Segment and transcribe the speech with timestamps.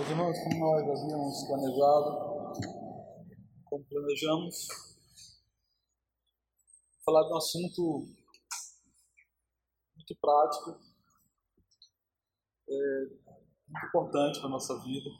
[0.00, 2.54] Meus irmãos, como nós havíamos planejado,
[3.66, 4.66] como planejamos,
[7.04, 8.06] falar de um assunto
[9.94, 10.80] muito prático,
[12.66, 12.74] é,
[13.68, 15.10] muito importante para a nossa vida.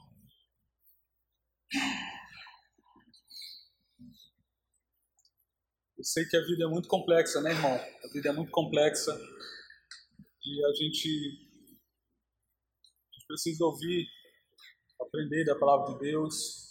[5.98, 7.74] Eu sei que a vida é muito complexa, né, irmão?
[7.74, 9.12] A vida é muito complexa
[10.42, 14.19] e a gente, a gente precisa ouvir
[15.10, 16.70] aprender da palavra de Deus,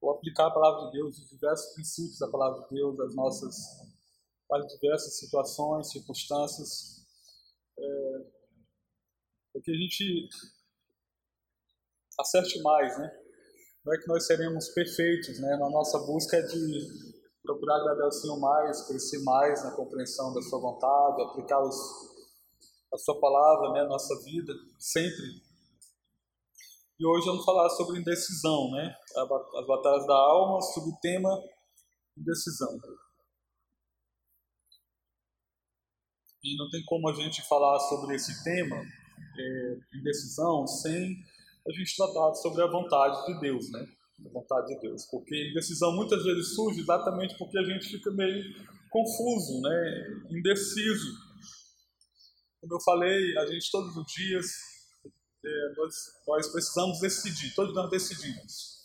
[0.00, 3.56] ou aplicar a palavra de Deus, os diversos princípios da palavra de Deus, as nossas
[4.50, 7.04] as diversas situações, circunstâncias,
[7.78, 8.18] é,
[9.52, 10.28] para que a gente
[12.18, 13.10] acerte mais, né?
[13.84, 15.56] Não é que nós seremos perfeitos, né?
[15.58, 20.60] Na nossa busca de procurar agradar ao Senhor mais, crescer mais na compreensão da Sua
[20.60, 21.76] vontade, aplicar os,
[22.92, 23.82] a Sua palavra, né?
[23.82, 25.42] Na nossa vida, sempre
[26.98, 28.92] e hoje vamos falar sobre indecisão, né?
[29.16, 31.30] As batalhas da alma, sobre o tema
[32.16, 32.76] indecisão.
[36.42, 41.16] E não tem como a gente falar sobre esse tema, é, indecisão, sem
[41.68, 43.86] a gente tratar sobre a vontade de Deus, né?
[44.26, 45.06] A vontade de Deus.
[45.08, 48.42] Porque indecisão muitas vezes surge exatamente porque a gente fica meio
[48.90, 50.20] confuso, né?
[50.30, 51.14] Indeciso.
[52.60, 54.46] Como eu falei, a gente todos os dias
[55.44, 55.94] é, nós,
[56.26, 58.78] nós, precisamos decidir, todos nós decidimos.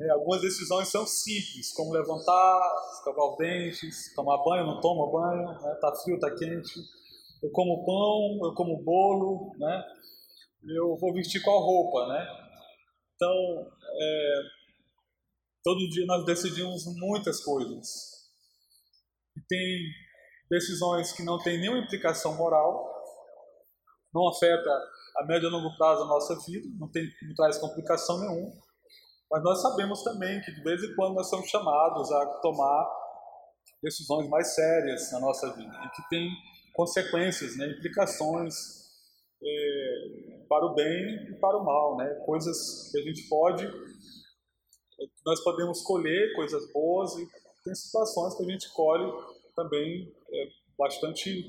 [0.00, 2.60] É, algumas decisões são simples, como levantar,
[2.92, 5.74] escovar os dentes, tomar banho, não toma banho, né?
[5.80, 6.80] Tá frio, está quente.
[7.42, 9.84] Eu como pão, eu como bolo, né?
[10.68, 12.08] eu vou vestir qual roupa.
[12.08, 12.26] Né?
[13.14, 14.42] Então, é,
[15.62, 18.26] todo dia nós decidimos muitas coisas.
[19.36, 19.84] E tem
[20.50, 22.92] decisões que não têm nenhuma implicação moral,
[24.12, 24.70] não afeta
[25.18, 28.52] a médio e longo prazo da nossa vida, não, tem, não traz complicação nenhuma.
[29.30, 32.86] Mas nós sabemos também que de vez em quando nós somos chamados a tomar
[33.82, 36.28] decisões mais sérias na nossa vida e que tem
[36.72, 38.54] consequências, né, implicações
[39.42, 43.66] é, para o bem e para o mal, né, coisas que a gente pode,
[45.24, 47.28] nós podemos colher coisas boas e
[47.64, 49.12] tem situações que a gente colhe
[49.54, 51.44] também é, bastante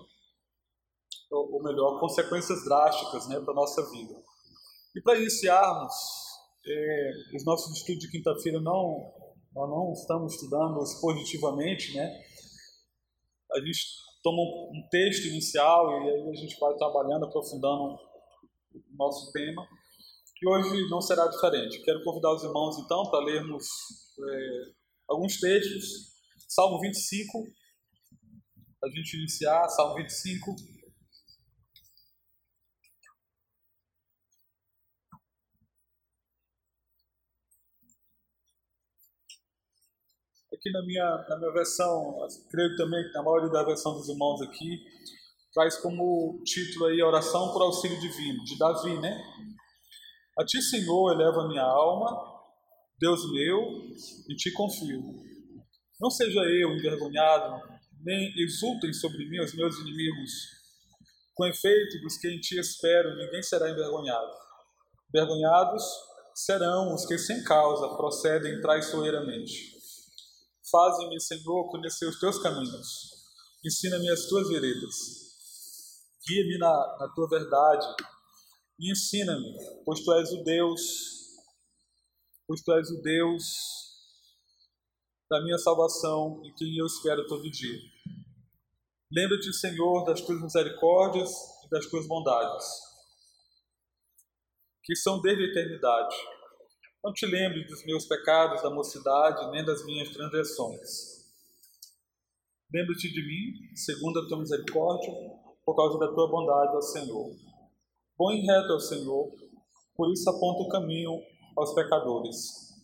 [1.32, 4.14] ou melhor, consequências drásticas né, para a nossa vida.
[4.96, 5.94] E para iniciarmos,
[6.66, 9.14] é, os nossos estudos de quinta-feira não,
[9.54, 12.22] nós não estamos estudando positivamente, né?
[13.54, 13.80] A gente
[14.24, 17.96] toma um texto inicial e aí a gente vai trabalhando, aprofundando
[18.74, 19.66] o nosso tema.
[20.42, 21.84] E hoje não será diferente.
[21.84, 23.66] Quero convidar os irmãos então para lermos
[24.20, 24.72] é,
[25.08, 26.16] alguns textos.
[26.48, 27.44] Salmo 25,
[28.84, 30.77] a gente iniciar, Salmo 25.
[40.58, 42.18] Aqui na minha, na minha versão,
[42.50, 44.80] creio também que na maioria da versão dos irmãos aqui,
[45.54, 49.24] traz como título aí oração por auxílio divino, de Davi, né?
[50.40, 52.10] A ti, Senhor, eleva minha alma,
[53.00, 53.62] Deus meu,
[54.28, 55.04] e te confio.
[56.02, 57.62] Não seja eu envergonhado,
[58.04, 60.32] nem exultem sobre mim os meus inimigos.
[61.36, 64.32] Com efeito, dos que em ti espero, ninguém será envergonhado.
[65.14, 65.84] Envergonhados
[66.34, 69.77] serão os que sem causa procedem traiçoeiramente.
[70.70, 73.12] Faze-me, Senhor, conhecer os teus caminhos.
[73.66, 74.96] Ensina-me as tuas veredas.
[76.28, 77.88] Guia-me na, na tua verdade.
[78.78, 80.82] E ensina-me, pois tu és o Deus,
[82.46, 83.44] pois tu és o Deus
[85.30, 87.80] da minha salvação e quem eu espero todo dia.
[89.12, 91.32] Lembra-te, Senhor, das tuas misericórdias
[91.66, 92.66] e das tuas bondades,
[94.84, 96.16] que são desde a eternidade
[97.08, 101.26] não te lembre dos meus pecados da mocidade, nem das minhas transgressões.
[102.74, 105.14] Lembra-te de mim, segundo a tua misericórdia,
[105.66, 107.34] por causa da tua bondade, ó Senhor.
[108.18, 109.32] Bom e reto é o Senhor,
[109.96, 111.24] por isso aponta o caminho
[111.56, 112.76] aos pecadores.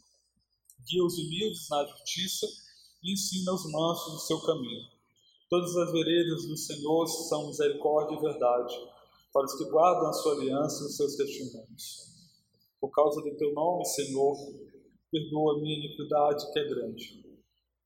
[0.90, 2.48] Guia os humildes na justiça
[3.04, 4.88] e ensina os mansos o seu caminho.
[5.50, 8.74] Todas as veredas do Senhor são misericórdia e verdade,
[9.34, 12.12] para os que guardam a sua aliança e os seus testemunhos.
[12.84, 14.36] Por causa do teu nome, Senhor,
[15.10, 17.24] perdoa a minha iniquidade que é grande.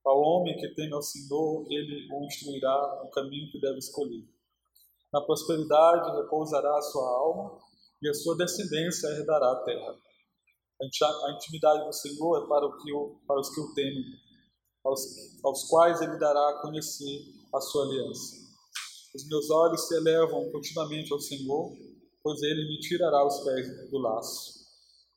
[0.04, 4.26] Ao homem que teme ao Senhor, ele o instruirá no caminho que deve escolher.
[5.14, 7.60] Na prosperidade repousará a sua alma
[8.02, 9.96] e a sua descendência herdará a terra.
[10.82, 12.92] A intimidade do Senhor é para, que
[13.28, 14.04] para os que o temem,
[14.84, 15.00] aos,
[15.44, 17.22] aos quais ele dará a conhecer
[17.54, 18.36] a sua aliança.
[19.14, 21.72] Os meus olhos se elevam continuamente ao Senhor,
[22.24, 24.57] pois ele me tirará os pés do laço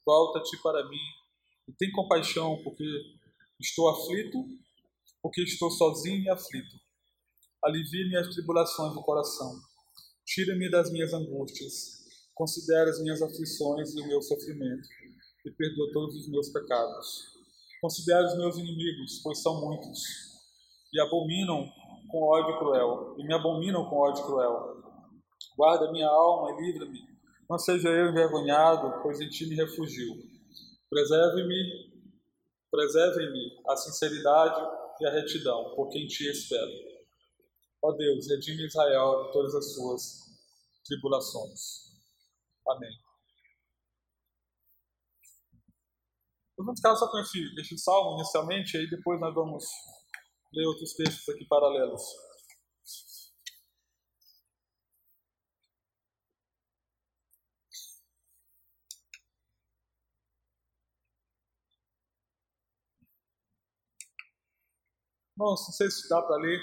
[0.05, 0.97] volta-te para mim
[1.69, 2.85] e tem compaixão, porque
[3.61, 4.45] estou aflito,
[5.23, 6.77] porque estou sozinho e aflito.
[7.63, 9.61] Alivie-me as tribulações do coração.
[10.25, 12.01] Tira-me das minhas angústias.
[12.35, 14.89] Considera as minhas aflições e o meu sofrimento
[15.45, 17.29] e perdoa todos os meus pecados.
[17.81, 20.03] Considera os meus inimigos, pois são muitos,
[20.93, 21.71] e abominam
[22.09, 24.83] com ódio cruel, e me abominam com ódio cruel.
[25.57, 27.10] Guarda minha alma e livra-me.
[27.51, 30.15] Não seja eu envergonhado, pois em ti me refugio.
[30.89, 31.91] Preserve-me,
[32.71, 34.61] preserve-me a sinceridade
[35.01, 36.71] e a retidão, porque em ti espero.
[37.83, 40.21] Ó Deus, redime Israel de todas as suas
[40.85, 41.91] tribulações.
[42.69, 42.93] Amém.
[46.57, 49.65] vamos ficar só com esse, esse salmo inicialmente, e aí depois nós vamos
[50.53, 52.03] ler outros textos aqui paralelos.
[65.41, 66.61] Irmãos, não sei se dá para ler.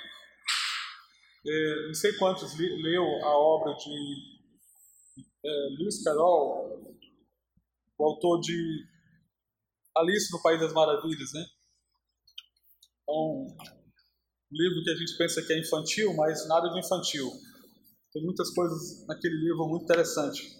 [1.48, 3.90] É, não sei quantos li, leu a obra de
[5.44, 6.96] é, Luiz Carol,
[7.98, 8.86] o autor de
[9.98, 11.44] Alice no País das Maravilhas, né?
[13.10, 13.48] É um
[14.52, 17.32] livro que a gente pensa que é infantil, mas nada de infantil.
[18.14, 20.56] Tem muitas coisas naquele livro muito interessantes.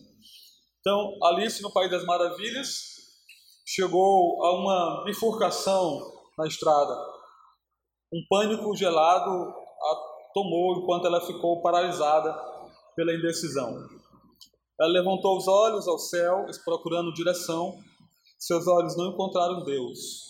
[0.80, 2.82] Então, Alice no País das Maravilhas
[3.64, 6.02] chegou a uma bifurcação
[6.36, 7.17] na estrada.
[8.14, 12.34] Um pânico gelado a tomou enquanto ela ficou paralisada
[12.96, 13.76] pela indecisão.
[14.80, 17.78] Ela levantou os olhos ao céu, procurando direção,
[18.38, 20.26] seus olhos não encontraram Deus,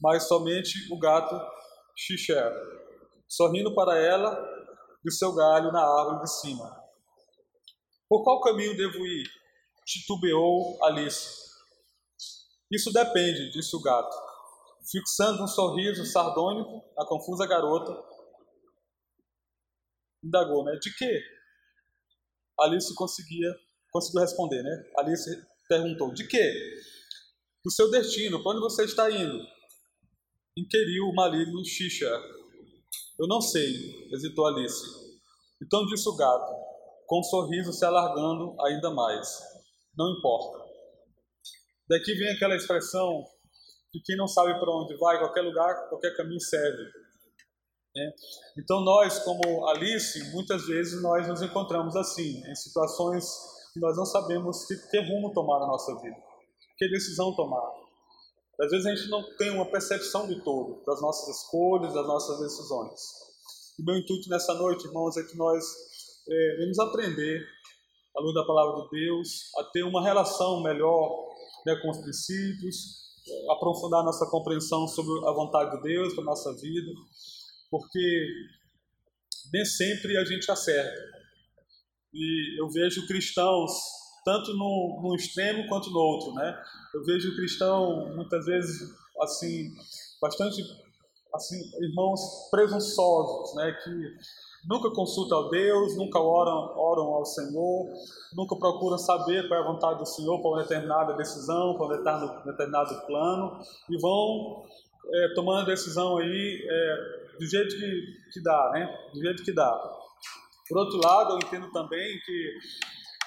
[0.00, 1.34] mas somente o gato
[1.96, 2.52] Xixer,
[3.26, 4.38] sorrindo para ela
[5.04, 6.76] e seu galho na árvore de cima.
[8.08, 9.26] Por qual caminho devo ir?
[9.86, 11.46] Titubeou Alice.
[12.70, 14.14] Isso depende, disse o gato,
[14.90, 17.92] fixando um sorriso sardônico na confusa garota.
[20.22, 20.76] Indagou, né?
[20.80, 21.20] De quê?
[22.60, 23.54] Alice conseguia,
[23.92, 24.90] conseguiu responder, né?
[24.98, 25.30] Alice
[25.68, 26.52] perguntou: De quê?
[27.66, 29.44] do seu destino, para onde você está indo?
[30.56, 32.08] Inquiriu o maligno Xixa.
[33.18, 33.66] Eu não sei,
[34.12, 34.84] hesitou Alice.
[35.60, 36.54] Então disse o gato,
[37.08, 39.28] com um sorriso se alargando ainda mais.
[39.98, 40.64] Não importa.
[41.88, 43.24] Daqui vem aquela expressão
[43.98, 46.82] que quem não sabe para onde vai, qualquer lugar, qualquer caminho serve.
[47.94, 48.12] Né?
[48.58, 53.24] Então nós, como Alice, muitas vezes nós nos encontramos assim, em situações
[53.72, 56.26] que nós não sabemos que, que rumo tomar na nossa vida
[56.76, 57.72] que decisão tomar.
[58.60, 62.38] Às vezes a gente não tem uma percepção do todo das nossas escolhas, das nossas
[62.40, 63.00] decisões.
[63.78, 65.64] E meu intuito nessa noite, irmãos, é que nós
[66.28, 67.46] é, vamos aprender,
[68.16, 71.26] à luz da palavra de Deus, a ter uma relação melhor
[71.66, 73.05] né, com os princípios,
[73.50, 76.90] aprofundar nossa compreensão sobre a vontade de Deus para nossa vida,
[77.70, 78.26] porque
[79.52, 81.16] nem sempre a gente acerta.
[82.12, 83.72] E eu vejo cristãos
[84.24, 86.62] tanto no, no extremo quanto no outro, né?
[86.94, 89.72] Eu vejo cristão muitas vezes assim
[90.20, 90.62] bastante
[91.34, 93.72] assim irmãos presunçosos, né?
[93.84, 93.90] Que
[94.66, 97.88] nunca consultam a Deus, nunca oram, oram ao Senhor,
[98.34, 101.88] nunca procuram saber qual é a vontade do Senhor para uma determinada decisão, para um
[101.90, 104.64] determinado, determinado plano, e vão
[105.14, 108.98] é, tomando a decisão aí é, do jeito que, que dá, né?
[109.14, 109.72] Do jeito que dá.
[110.68, 112.58] Por outro lado, eu entendo também que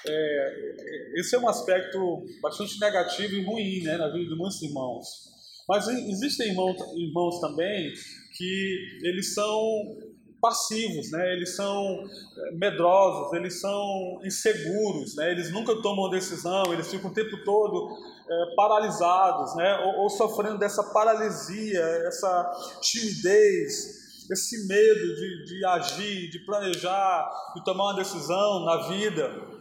[0.06, 0.74] é,
[1.16, 5.30] esse é um aspecto bastante negativo e ruim né, na vida de muitos irmãos.
[5.68, 7.92] Mas existem irmãos, irmãos também
[8.36, 10.09] que eles são
[10.40, 11.32] passivos, né?
[11.32, 12.04] eles são
[12.36, 15.30] é, medrosos, eles são inseguros, né?
[15.30, 17.96] eles nunca tomam decisão, eles ficam o tempo todo
[18.28, 19.78] é, paralisados, né?
[19.84, 27.64] ou, ou sofrendo dessa paralisia, essa timidez, esse medo de, de agir, de planejar, de
[27.64, 29.59] tomar uma decisão na vida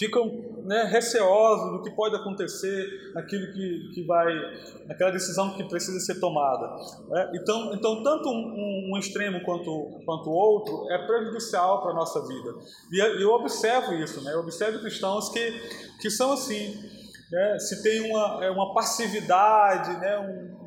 [0.00, 4.32] ficam né, receosos do que pode acontecer naquilo que, que vai,
[4.86, 6.74] naquela decisão que precisa ser tomada.
[7.08, 7.32] Né?
[7.34, 12.54] Então, então tanto um, um, extremo quanto quanto outro é prejudicial para a nossa vida.
[12.90, 14.32] E eu observo isso, né?
[14.32, 15.52] Eu observo cristãos que
[16.00, 16.74] que são assim,
[17.30, 17.58] né?
[17.58, 20.18] Se tem uma é uma passividade, né?
[20.18, 20.59] Um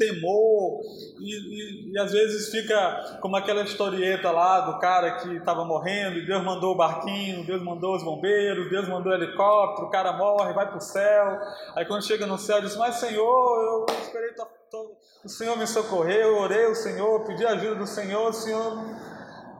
[0.00, 0.80] temor,
[1.20, 6.16] e, e, e, às vezes fica como aquela historieta lá do cara que estava morrendo,
[6.16, 10.14] e Deus mandou o barquinho, Deus mandou os bombeiros, Deus mandou o helicóptero, o cara
[10.14, 11.38] morre, vai para o céu,
[11.76, 15.66] aí quando chega no céu diz, mas Senhor, eu esperei, tô, tô, o Senhor me
[15.66, 18.78] socorreu, eu orei o Senhor, pedi ajuda do Senhor, o Senhor...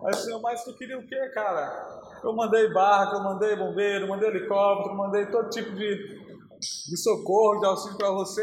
[0.02, 2.00] Aí Senhor, mas tu queria o quê, cara?
[2.24, 6.29] Eu mandei barco, eu mandei bombeiro, mandei helicóptero, mandei todo tipo de
[6.60, 8.42] de socorro, de auxílio para você.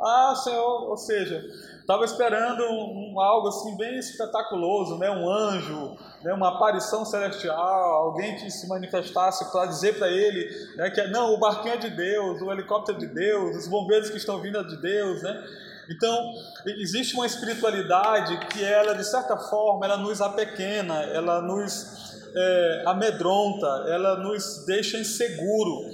[0.00, 1.44] Ah, Senhor, ou seja,
[1.80, 5.10] estava esperando um, um, algo assim bem espetaculoso, né?
[5.10, 6.32] um anjo, né?
[6.32, 10.90] uma aparição celestial, alguém que se manifestasse para dizer para ele né?
[10.90, 14.16] que não, o barquinho é de Deus, o helicóptero é de Deus, os bombeiros que
[14.16, 15.44] estão vindo é de Deus, né?
[15.90, 16.32] Então,
[16.78, 23.66] existe uma espiritualidade que ela, de certa forma, ela nos apequena, ela nos é, amedronta,
[23.88, 25.90] ela nos deixa inseguro.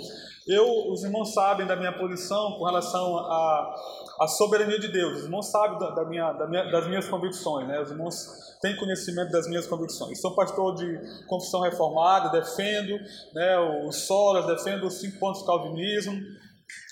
[0.46, 3.74] Eu, os irmãos sabem da minha posição com relação à,
[4.20, 5.18] à soberania de Deus.
[5.18, 7.80] Os irmãos sabem da, da, minha, da minha, das minhas convicções, né?
[7.80, 8.14] Os irmãos
[8.62, 10.20] têm conhecimento das minhas convicções.
[10.20, 12.96] Sou pastor de confissão reformada, defendo
[13.34, 16.12] né, os solas, defendo os cinco pontos do calvinismo.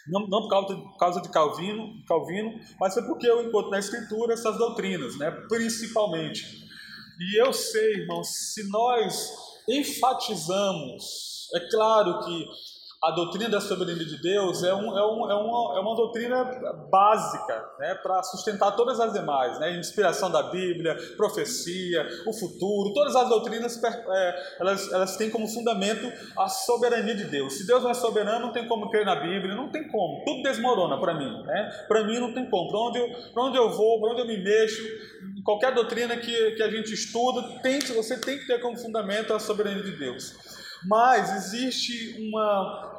[0.09, 3.79] Não, não por, causa, por causa de Calvino, Calvino, mas é porque eu encontro na
[3.79, 6.45] Escritura essas doutrinas, né, principalmente.
[7.19, 9.33] E eu sei, irmãos, se nós
[9.67, 12.47] enfatizamos, é claro que
[13.05, 16.43] a doutrina da soberania de Deus é, um, é, um, é, uma, é uma doutrina
[16.91, 23.15] básica né, para sustentar todas as demais, né, inspiração da Bíblia, profecia, o futuro, todas
[23.15, 27.59] as doutrinas é, elas, elas têm como fundamento a soberania de Deus.
[27.59, 30.43] Se Deus não é soberano, não tem como crer na Bíblia, não tem como, tudo
[30.43, 31.43] desmorona para mim.
[31.43, 31.85] Né?
[31.87, 34.43] Para mim não tem como, para onde, eu, onde eu vou, para onde eu me
[34.43, 34.83] mexo,
[35.45, 39.39] qualquer doutrina que, que a gente estuda, tem, você tem que ter como fundamento a
[39.39, 40.35] soberania de Deus.
[40.87, 42.94] Mas existe uma,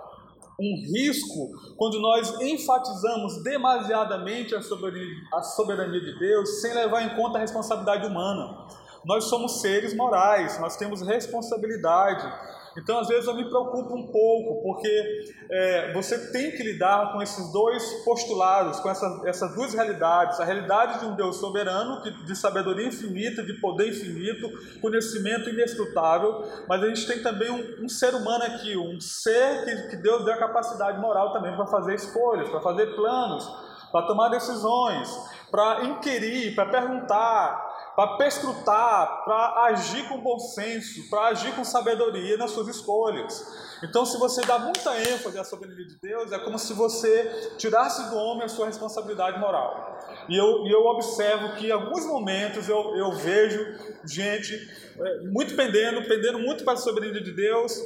[0.60, 7.16] um risco quando nós enfatizamos demasiadamente a soberania, a soberania de Deus sem levar em
[7.16, 8.66] conta a responsabilidade humana.
[9.06, 12.55] Nós somos seres morais, nós temos responsabilidade.
[12.78, 17.22] Então, às vezes, eu me preocupo um pouco, porque é, você tem que lidar com
[17.22, 22.36] esses dois postulados, com essa, essas duas realidades: a realidade de um Deus soberano, de
[22.36, 24.50] sabedoria infinita, de poder infinito,
[24.82, 29.90] conhecimento inescrutável, mas a gente tem também um, um ser humano aqui, um ser que,
[29.90, 33.48] que Deus deu a capacidade moral também para fazer escolhas, para fazer planos,
[33.92, 35.10] para tomar decisões,
[35.50, 42.36] para inquirir, para perguntar, para perscrutar, para agir com bom senso, para agir com sabedoria
[42.36, 43.46] nas suas escolhas.
[43.82, 48.10] Então, se você dá muita ênfase à soberania de Deus, é como se você tirasse
[48.10, 49.98] do homem a sua responsabilidade moral.
[50.28, 53.60] E eu, e eu observo que em alguns momentos eu, eu vejo
[54.06, 54.54] gente
[55.00, 57.80] é, muito pendendo, pendendo muito para a soberania de Deus,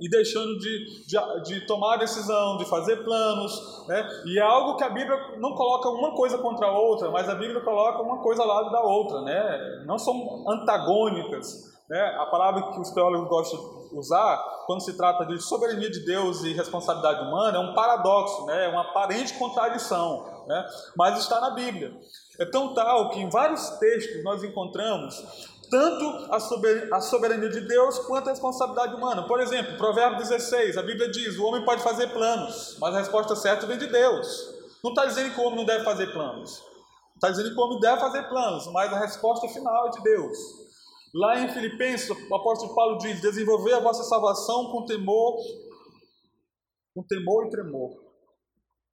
[0.00, 4.08] e deixando de, de, de, tomar decisão, de fazer planos, né?
[4.26, 7.34] E é algo que a Bíblia não coloca uma coisa contra a outra, mas a
[7.34, 9.82] Bíblia coloca uma coisa ao lado da outra, né?
[9.86, 12.00] Não são antagônicas, né?
[12.18, 14.36] A palavra que os teólogos gostam de usar
[14.66, 18.66] quando se trata de soberania de Deus e responsabilidade humana é um paradoxo, né?
[18.66, 20.66] É uma aparente contradição, né?
[20.96, 21.92] Mas está na Bíblia.
[22.38, 28.28] É tão tal que em vários textos nós encontramos tanto a soberania de Deus quanto
[28.28, 29.26] a responsabilidade humana.
[29.26, 33.36] Por exemplo, Provérbio 16, a Bíblia diz: o homem pode fazer planos, mas a resposta
[33.36, 34.54] certa vem de Deus.
[34.82, 36.62] Não está dizendo que o homem não deve fazer planos.
[37.14, 40.38] Está dizendo que o homem deve fazer planos, mas a resposta final é de Deus.
[41.14, 45.36] Lá em Filipenses, o apóstolo Paulo diz: desenvolver a vossa salvação com temor,
[46.94, 48.07] com temor e tremor.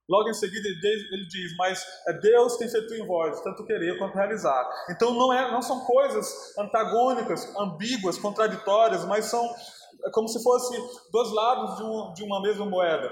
[0.07, 4.13] Logo em seguida ele diz, mas é Deus quem efetua em vós, tanto querer quanto
[4.13, 4.69] realizar.
[4.89, 9.43] Então não, é, não são coisas antagônicas, ambíguas, contraditórias, mas são
[10.05, 10.79] é como se fossem
[11.11, 13.11] dois lados de, um, de uma mesma moeda.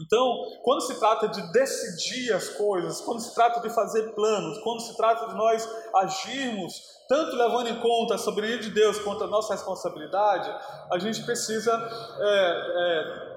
[0.00, 4.80] Então, quando se trata de decidir as coisas, quando se trata de fazer planos, quando
[4.80, 6.74] se trata de nós agirmos,
[7.08, 10.50] tanto levando em conta a soberania de Deus quanto a nossa responsabilidade,
[10.90, 11.72] a gente precisa
[12.20, 13.33] é, é,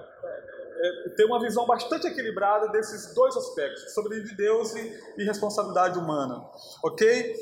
[0.80, 5.98] é, ter uma visão bastante equilibrada desses dois aspectos, soberania de Deus e, e responsabilidade
[5.98, 6.44] humana.
[6.84, 7.36] Ok?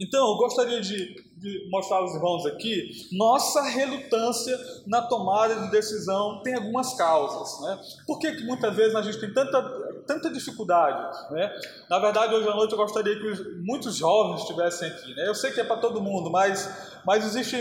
[0.00, 6.40] Então, eu gostaria de, de, mostrar aos irmãos aqui, nossa relutância na tomada de decisão
[6.44, 7.60] tem algumas causas.
[7.62, 7.80] Né?
[8.06, 9.60] Por que, que muitas vezes a gente tem tanta,
[10.06, 11.32] tanta dificuldade?
[11.32, 11.52] Né?
[11.90, 15.14] Na verdade, hoje à noite eu gostaria que os, muitos jovens estivessem aqui.
[15.16, 15.26] Né?
[15.26, 17.56] Eu sei que é para todo mundo, mas, mas existe.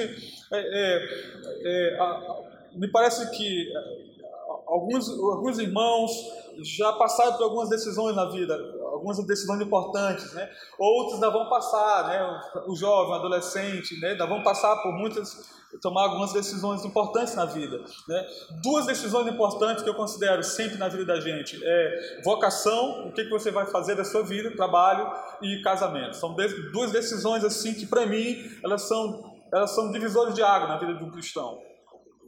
[0.53, 3.73] É, é, é, a, me parece que
[4.67, 6.11] alguns, alguns irmãos
[6.61, 8.55] já passaram por algumas decisões na vida,
[8.91, 10.49] algumas decisões importantes, né?
[10.77, 12.41] Outros ainda vão passar, né?
[12.67, 14.11] O jovem, o adolescente, né?
[14.11, 15.49] Ainda vão passar por muitas,
[15.81, 18.27] tomar algumas decisões importantes na vida, né?
[18.63, 23.23] Duas decisões importantes que eu considero sempre na vida da gente é vocação, o que,
[23.23, 26.15] que você vai fazer da sua vida, trabalho e casamento.
[26.15, 26.35] São
[26.71, 30.95] duas decisões assim que para mim elas são elas são divisores de água na vida
[30.95, 31.66] de um cristão.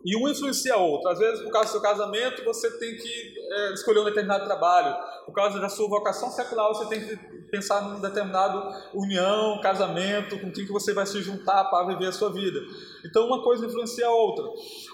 [0.05, 1.09] E um influencia o outro.
[1.09, 4.95] Às vezes, por causa do seu casamento, você tem que é, escolher um determinado trabalho.
[5.25, 7.15] Por causa da sua vocação secular, você tem que
[7.49, 12.11] pensar num determinado união, casamento, com quem que você vai se juntar para viver a
[12.11, 12.59] sua vida.
[13.05, 14.45] Então uma coisa influencia a outra.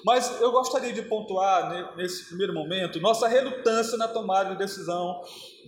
[0.03, 5.21] Mas eu gostaria de pontuar nesse primeiro momento nossa relutância na tomada de decisão.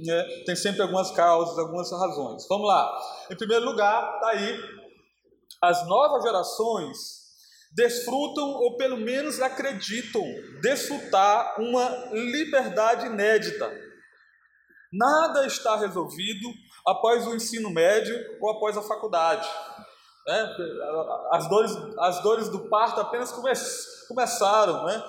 [0.03, 0.24] Né?
[0.46, 2.48] Tem sempre algumas causas, algumas razões.
[2.48, 2.98] Vamos lá.
[3.29, 4.60] Em primeiro lugar, está aí
[5.62, 7.27] as novas gerações
[7.72, 10.24] desfrutam ou pelo menos acreditam
[10.62, 13.72] desfrutar uma liberdade inédita.
[14.92, 16.50] Nada está resolvido
[16.86, 19.48] após o ensino médio ou após a faculdade.
[20.26, 20.56] Né?
[21.32, 23.52] As, dores, as dores do parto apenas come,
[24.08, 24.86] começaram.
[24.86, 25.04] Né?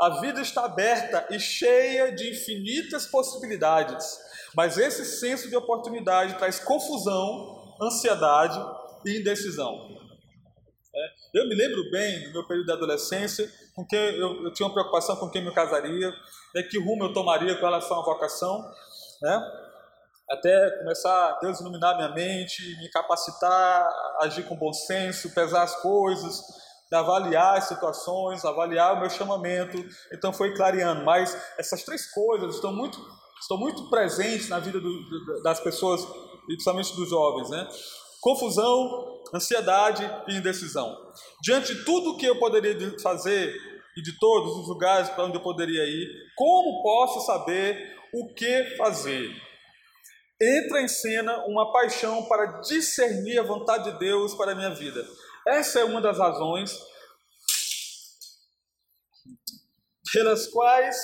[0.00, 4.18] A vida está aberta e cheia de infinitas possibilidades,
[4.54, 8.58] mas esse senso de oportunidade traz confusão, ansiedade
[9.04, 10.07] e indecisão.
[11.34, 14.72] Eu me lembro bem do meu período de adolescência, com que eu, eu tinha uma
[14.72, 16.10] preocupação com quem me casaria,
[16.54, 18.64] né, que rumo eu tomaria com relação à vocação,
[19.22, 19.64] né?
[20.30, 23.88] até começar Deus iluminar minha mente, me capacitar,
[24.20, 26.42] agir com bom senso, pesar as coisas,
[26.92, 29.78] avaliar as situações, avaliar o meu chamamento.
[30.12, 31.04] Então foi clareando.
[31.04, 32.98] Mas essas três coisas estão muito,
[33.40, 37.66] estão muito presentes na vida do, das pessoas, e principalmente dos jovens, né?
[38.20, 40.96] Confusão, ansiedade e indecisão.
[41.42, 43.54] Diante de tudo que eu poderia fazer
[43.96, 48.76] e de todos os lugares para onde eu poderia ir, como posso saber o que
[48.76, 49.30] fazer?
[50.40, 55.04] Entra em cena uma paixão para discernir a vontade de Deus para a minha vida.
[55.46, 56.78] Essa é uma das razões
[60.12, 60.96] pelas quais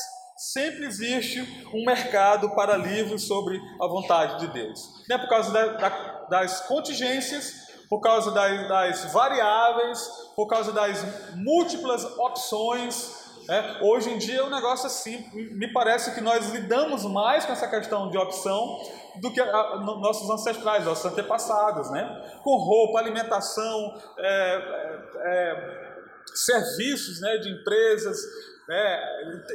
[0.53, 1.41] sempre existe
[1.73, 4.81] um mercado para livros sobre a vontade de Deus.
[5.09, 7.53] Não é por causa da, da das contingências,
[7.89, 10.01] por causa das, das variáveis,
[10.35, 11.05] por causa das
[11.37, 13.23] múltiplas opções.
[13.49, 17.45] É, hoje em dia o é um negócio assim, me parece que nós lidamos mais
[17.45, 18.81] com essa questão de opção
[19.21, 22.41] do que a, a, nossos ancestrais, nossos antepassados, né?
[22.43, 25.95] Com roupa, alimentação, é, é, é
[26.35, 28.19] serviços né, de empresas,
[28.68, 29.00] né?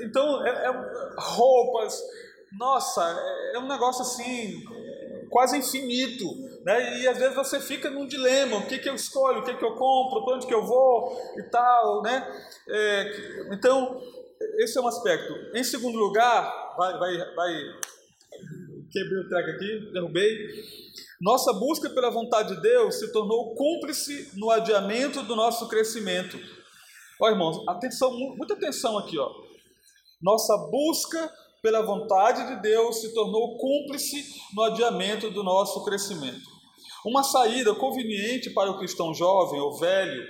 [0.03, 0.85] então é, é
[1.17, 2.01] roupas,
[2.57, 3.01] nossa,
[3.53, 4.63] é um negócio assim
[5.29, 6.25] quase infinito.
[6.65, 7.01] Né?
[7.01, 9.63] E às vezes você fica num dilema: o que, que eu escolho, o que, que
[9.63, 12.01] eu compro, para onde que eu vou e tal.
[12.01, 12.45] Né?
[12.67, 14.01] É, então,
[14.59, 15.33] esse é um aspecto.
[15.55, 17.53] Em segundo lugar, vai, vai, vai
[18.91, 20.37] quebrei o treco aqui, derrubei.
[21.21, 26.37] Nossa busca pela vontade de Deus se tornou cúmplice no adiamento do nosso crescimento.
[27.21, 29.29] Ó, irmãos, atenção, muita atenção aqui, ó.
[30.21, 36.47] Nossa busca pela vontade de Deus, se tornou cúmplice no adiamento do nosso crescimento.
[37.05, 40.23] Uma saída conveniente para o cristão jovem ou velho,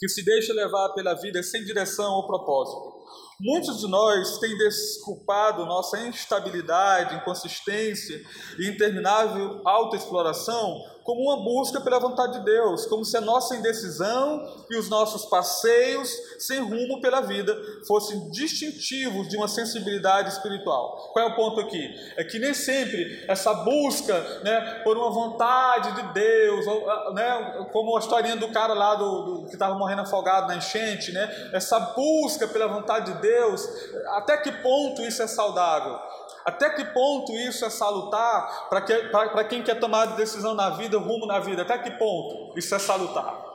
[0.00, 3.02] que se deixa levar pela vida sem direção ou propósito.
[3.38, 8.20] Muitos de nós têm desculpado nossa instabilidade, inconsistência
[8.58, 14.46] e interminável autoexploração como uma busca pela vontade de Deus, como se a nossa indecisão
[14.70, 21.10] e os nossos passeios sem rumo pela vida fossem distintivos de uma sensibilidade espiritual.
[21.12, 21.94] Qual é o ponto aqui?
[22.16, 27.68] É que nem sempre essa busca né, por uma vontade de Deus, ou, ah, né,
[27.72, 31.50] como a historinha do cara lá do, do que estava morrendo afogado na enchente, né,
[31.52, 33.68] essa busca pela vontade de Deus,
[34.08, 35.98] até que ponto isso é saudável?
[36.44, 41.26] Até que ponto isso é salutar para que, quem quer tomar decisão na vida, rumo
[41.26, 41.62] na vida?
[41.62, 43.52] Até que ponto isso é salutar?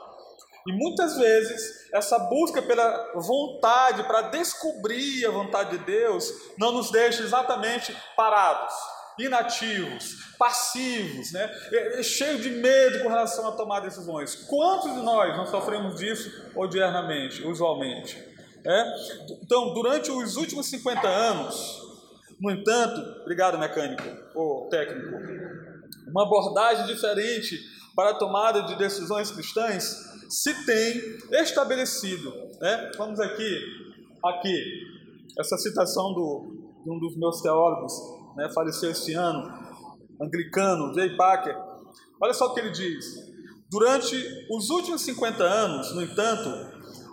[0.66, 6.90] E muitas vezes essa busca pela vontade, para descobrir a vontade de Deus, não nos
[6.90, 8.74] deixa exatamente parados,
[9.18, 11.50] inativos, passivos, né?
[12.02, 14.34] cheio de medo com relação a tomar decisões.
[14.46, 18.22] Quantos de nós não sofremos disso odiernamente, usualmente?
[18.64, 18.84] É?
[19.42, 21.87] Então, durante os últimos 50 anos,
[22.40, 25.16] no entanto, obrigado mecânico ou técnico,
[26.08, 27.58] uma abordagem diferente
[27.94, 32.32] para a tomada de decisões cristãs se tem estabelecido.
[32.60, 32.92] Né?
[32.96, 33.60] Vamos aqui,
[34.24, 34.82] aqui,
[35.38, 37.92] essa citação do, de um dos meus teólogos,
[38.36, 39.52] né, faleceu este ano,
[40.20, 41.56] anglicano, Jay Packer.
[42.20, 43.04] Olha só o que ele diz.
[43.70, 44.16] Durante
[44.50, 46.48] os últimos 50 anos, no entanto,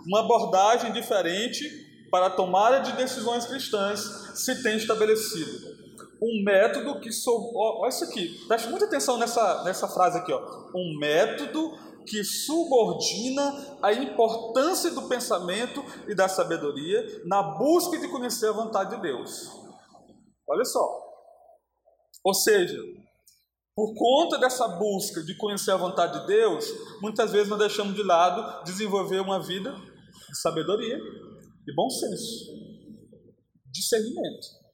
[0.06, 1.64] uma abordagem diferente
[2.10, 5.86] para a tomada de decisões cristãs se tem estabelecido.
[6.22, 10.70] Um método que sou, olha isso aqui, preste muita atenção nessa, nessa frase aqui, ó.
[10.74, 18.48] Um método que subordina a importância do pensamento e da sabedoria na busca de conhecer
[18.48, 19.50] a vontade de Deus.
[20.48, 21.06] Olha só.
[22.24, 22.78] Ou seja,
[23.74, 26.64] por conta dessa busca de conhecer a vontade de Deus,
[27.02, 32.65] muitas vezes nós deixamos de lado desenvolver uma vida de sabedoria, de bom senso,
[33.76, 34.66] discernimento.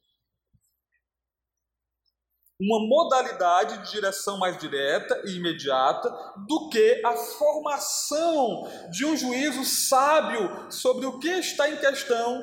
[2.63, 6.09] uma modalidade de direção mais direta e imediata
[6.47, 12.41] do que a formação de um juízo sábio sobre o que está em questão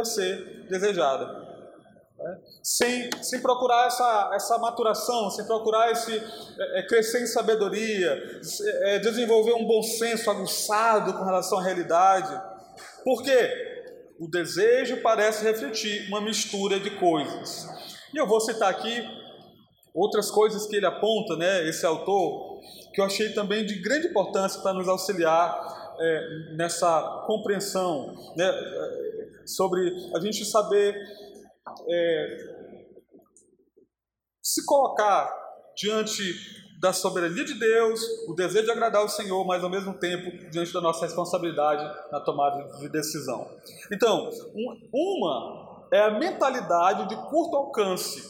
[0.00, 1.26] a ser desejada.
[2.18, 2.38] Né?
[2.62, 8.40] Sem, sem procurar essa, essa maturação, sem procurar esse é, é crescer em sabedoria,
[8.84, 12.40] é, desenvolver um bom senso aguçado com relação à realidade.
[13.04, 13.67] Por quê?
[14.18, 17.66] O desejo parece refletir uma mistura de coisas.
[18.12, 19.04] E eu vou citar aqui
[19.94, 22.60] outras coisas que ele aponta, né, esse autor,
[22.92, 29.46] que eu achei também de grande importância para nos auxiliar é, nessa compreensão, né, é,
[29.46, 30.96] sobre a gente saber
[31.88, 32.58] é,
[34.42, 35.32] se colocar
[35.76, 36.22] diante
[36.80, 40.72] da soberania de Deus, o desejo de agradar o Senhor, mas ao mesmo tempo diante
[40.72, 43.50] da nossa responsabilidade na tomada de decisão.
[43.92, 44.30] Então,
[44.92, 48.22] uma é a mentalidade de curto alcance,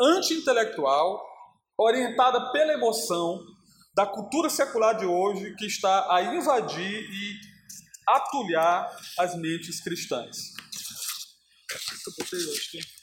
[0.00, 1.22] anti-intelectual,
[1.76, 3.40] orientada pela emoção
[3.94, 7.40] da cultura secular de hoje que está a invadir e
[8.08, 10.54] atulhar as mentes cristãs.
[12.06, 13.01] Eu botei hoje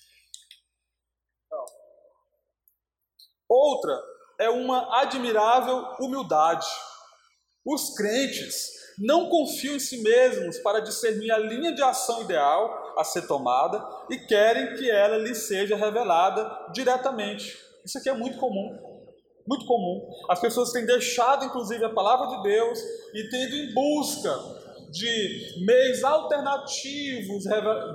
[3.50, 4.00] Outra
[4.40, 6.68] é uma admirável humildade.
[7.66, 13.04] Os crentes não confiam em si mesmos para discernir a linha de ação ideal a
[13.04, 17.58] ser tomada e querem que ela lhes seja revelada diretamente.
[17.86, 18.78] Isso aqui é muito comum.
[19.48, 20.08] Muito comum.
[20.30, 22.80] As pessoas têm deixado, inclusive, a palavra de Deus
[23.14, 24.32] e tendo em busca
[24.92, 27.44] de meios alternativos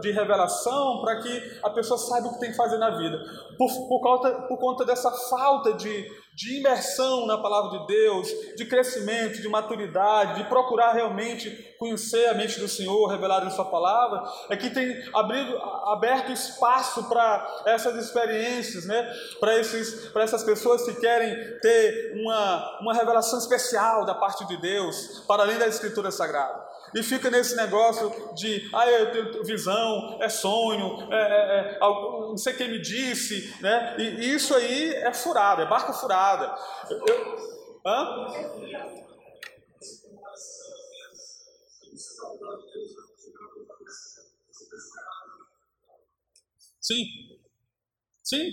[0.00, 3.18] de revelação para que a pessoa saiba o que tem que fazer na vida.
[3.59, 8.64] Por, por, conta, por conta dessa falta de, de imersão na palavra de Deus, de
[8.64, 14.22] crescimento, de maturidade, de procurar realmente conhecer a mente do Senhor revelada em Sua palavra,
[14.48, 19.07] é que tem abrido, aberto espaço para essas experiências, né?
[19.38, 19.54] para,
[20.22, 25.59] essas pessoas que querem ter uma, uma revelação especial da parte de Deus, para além
[25.59, 26.63] da Escritura Sagrada
[26.94, 32.37] e fica nesse negócio de, ah, eu tenho visão, é sonho, é, é, é, não
[32.37, 33.96] sei quem me disse, né?
[33.98, 36.54] E isso aí é furado, é barca furada.
[36.88, 38.28] Eu, eu, hã?
[46.80, 47.04] Sim,
[48.22, 48.50] sim,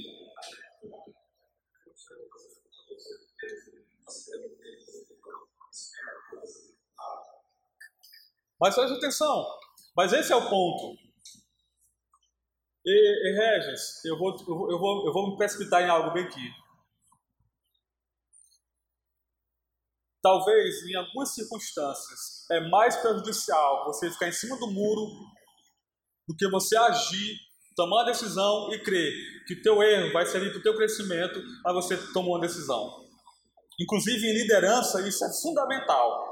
[8.62, 9.44] Mas preste atenção,
[9.98, 10.96] mas esse é o ponto.
[12.86, 16.52] E, e Regis, eu vou, eu, vou, eu, vou, me precipitar em algo bem aqui.
[20.22, 25.08] Talvez, em algumas circunstâncias, é mais prejudicial você ficar em cima do muro
[26.28, 27.38] do que você agir,
[27.76, 29.12] tomar uma decisão e crer
[29.48, 33.04] que teu erro vai servir para o teu crescimento, mas você tomou uma decisão.
[33.80, 36.31] Inclusive, em liderança, isso é fundamental.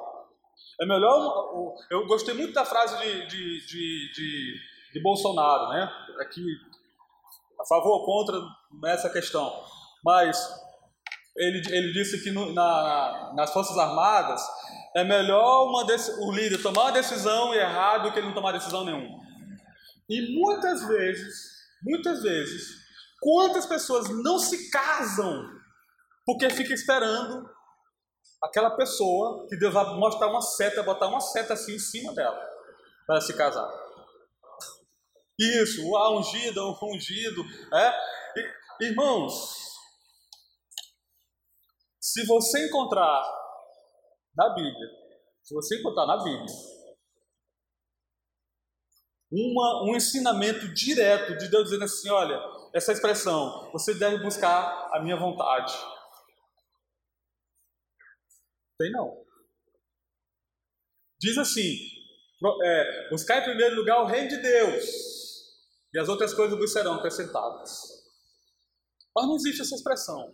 [0.81, 1.75] É melhor.
[1.91, 4.59] Eu gostei muito da frase de, de, de, de,
[4.93, 5.91] de Bolsonaro, né?
[6.21, 6.41] Aqui,
[7.59, 8.41] a favor ou contra
[8.81, 9.51] nessa questão.
[10.03, 10.37] Mas
[11.35, 14.41] ele, ele disse que no, na, nas Forças Armadas
[14.95, 15.85] é melhor uma
[16.25, 19.19] o líder tomar uma decisão errada do que ele não tomar decisão nenhuma.
[20.09, 21.35] E muitas vezes,
[21.83, 22.67] muitas vezes,
[23.21, 25.45] quantas pessoas não se casam
[26.25, 27.49] porque fica esperando
[28.41, 32.39] aquela pessoa que Deus vai mostrar uma seta, botar uma seta assim em cima dela
[33.05, 33.69] para se casar.
[35.39, 37.43] Isso, o ungido, o ungido.
[37.73, 37.93] É?
[38.81, 39.55] Irmãos,
[41.99, 43.23] se você encontrar
[44.35, 44.89] na Bíblia,
[45.43, 46.45] se você encontrar na Bíblia,
[49.31, 52.39] uma, um ensinamento direto de Deus dizendo assim: olha,
[52.73, 55.73] essa expressão, você deve buscar a minha vontade.
[58.79, 59.25] Tem não.
[61.19, 61.75] Diz assim:
[62.63, 64.85] é, buscar em primeiro lugar o reino de Deus,
[65.93, 67.99] e as outras coisas vos serão acrescentadas.
[69.13, 70.33] Mas não existe essa expressão.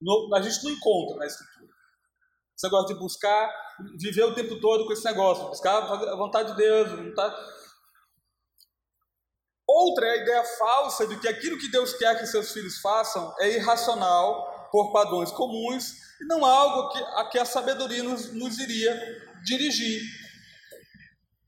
[0.00, 1.72] No, a gente não encontra na Escritura.
[2.54, 3.50] Você gosta de buscar,
[3.98, 6.90] viver o tempo todo com esse negócio, buscar a vontade de Deus.
[6.90, 7.34] Vontade...
[9.66, 13.34] Outra é a ideia falsa de que aquilo que Deus quer que seus filhos façam
[13.40, 18.58] é irracional por padrões comuns e não algo que, a que a sabedoria nos, nos
[18.58, 18.98] iria
[19.44, 20.00] dirigir.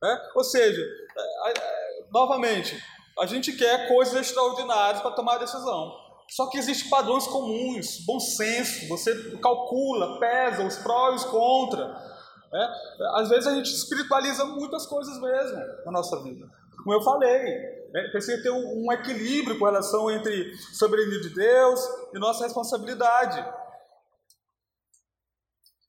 [0.04, 0.18] É?
[0.36, 2.78] Ou seja, é, é, novamente,
[3.18, 6.04] a gente quer coisas extraordinárias para tomar decisão.
[6.28, 12.14] Só que existem padrões comuns, bom senso, você calcula, pesa os prós e os contras.
[12.52, 13.20] É?
[13.20, 16.46] Às vezes a gente espiritualiza muitas coisas mesmo na nossa vida.
[16.82, 21.80] Como eu falei, É, precisa ter um, um, equilíbrio com relação entre soberania de Deus
[22.12, 23.38] e nossa responsabilidade.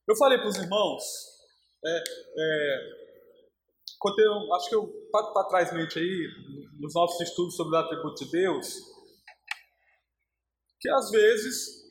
[0.08, 1.02] Eu falei para os irmãos,
[1.84, 2.04] é,
[2.38, 3.06] é,
[4.18, 6.28] eu, acho que eu para trás mente aí,
[6.78, 8.74] nos nossos estudos sobre o atributo de Deus,
[10.78, 11.86] que às vezes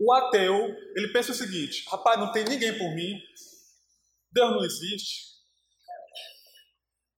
[0.00, 3.14] o ateu, ele pensa o seguinte, rapaz, não tem ninguém por mim,
[4.32, 5.35] Deus não existe.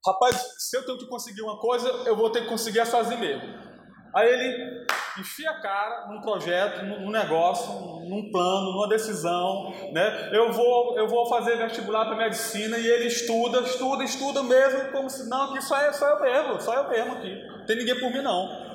[0.06, 3.68] Rapaz, se eu tenho que conseguir uma coisa, eu vou ter que conseguir sozinho mesmo.
[4.14, 4.87] Aí ele
[5.18, 7.72] enfia a cara num projeto, num negócio,
[8.08, 10.30] num plano, numa decisão, né?
[10.32, 15.11] Eu vou, eu vou fazer vestibular para medicina e ele estuda, estuda, estuda mesmo, como
[15.11, 17.34] se não, que só é só eu mesmo, só eu mesmo aqui.
[17.58, 18.68] Não tem ninguém por mim não.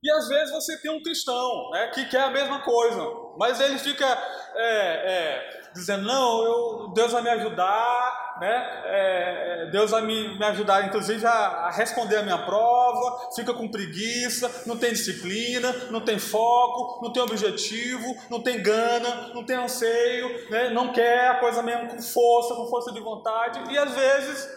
[0.00, 3.04] E às vezes você tem um cristão, né, que quer a mesma coisa,
[3.36, 4.06] mas ele fica
[4.54, 8.82] é, é, dizendo não, eu, Deus vai me ajudar, né?
[8.84, 13.52] É, é, Deus vai me, me ajudar, inclusive, a, a, responder a minha prova, fica
[13.52, 19.44] com preguiça, não tem disciplina, não tem foco, não tem objetivo, não tem gana, não
[19.44, 20.70] tem anseio, né?
[20.70, 24.48] não quer a coisa mesmo com força, com força de vontade, e às vezes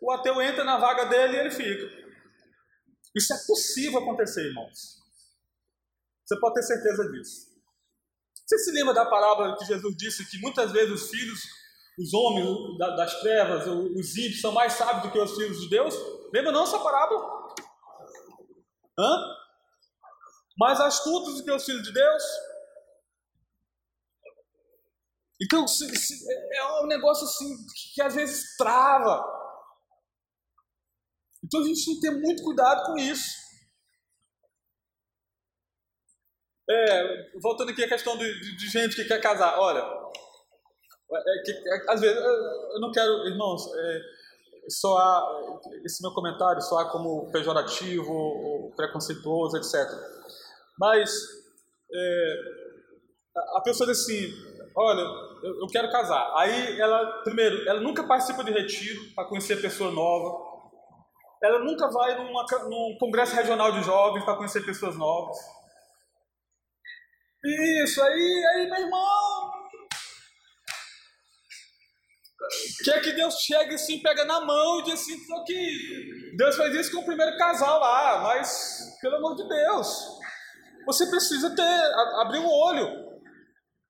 [0.00, 2.06] o ateu entra na vaga dele e ele fica.
[3.14, 4.96] Isso é possível acontecer, irmãos.
[6.24, 7.55] Você pode ter certeza disso.
[8.46, 11.40] Você se lembra da parábola que Jesus disse que muitas vezes os filhos
[11.98, 15.94] os homens das trevas, os ímpios, são mais sábios do que os filhos de Deus?
[16.32, 17.54] Lembra não essa parábola?
[18.98, 19.36] Hã?
[20.58, 22.22] Mais astutos do que os filhos de Deus?
[25.42, 27.56] Então, se, se, é um negócio assim
[27.94, 29.24] que às vezes trava.
[31.44, 33.45] Então a gente tem que ter muito cuidado com isso.
[36.68, 39.58] É, voltando aqui à questão de, de, de gente que quer casar.
[39.58, 44.00] Olha, é, que, é, às vezes, eu não quero, irmãos, é,
[44.68, 45.22] soar,
[45.84, 49.88] esse meu comentário soar como pejorativo, preconceituoso, etc.
[50.78, 51.10] Mas
[51.92, 52.34] é,
[53.56, 54.32] a pessoa diz assim,
[54.76, 55.00] olha,
[55.42, 56.32] eu, eu, quero casar.
[56.36, 60.44] Aí ela, primeiro, ela nunca participa de retiro para conhecer pessoa nova.
[61.42, 65.36] Ela nunca vai numa, num congresso regional de jovens para conhecer pessoas novas.
[67.82, 69.56] Isso, aí, aí, meu irmão,
[72.84, 76.74] Quer que Deus chegue assim, pega na mão e diz assim, só que Deus faz
[76.74, 79.88] isso com o primeiro casal lá, mas pelo amor de Deus,
[80.86, 82.86] você precisa ter, abrir o olho,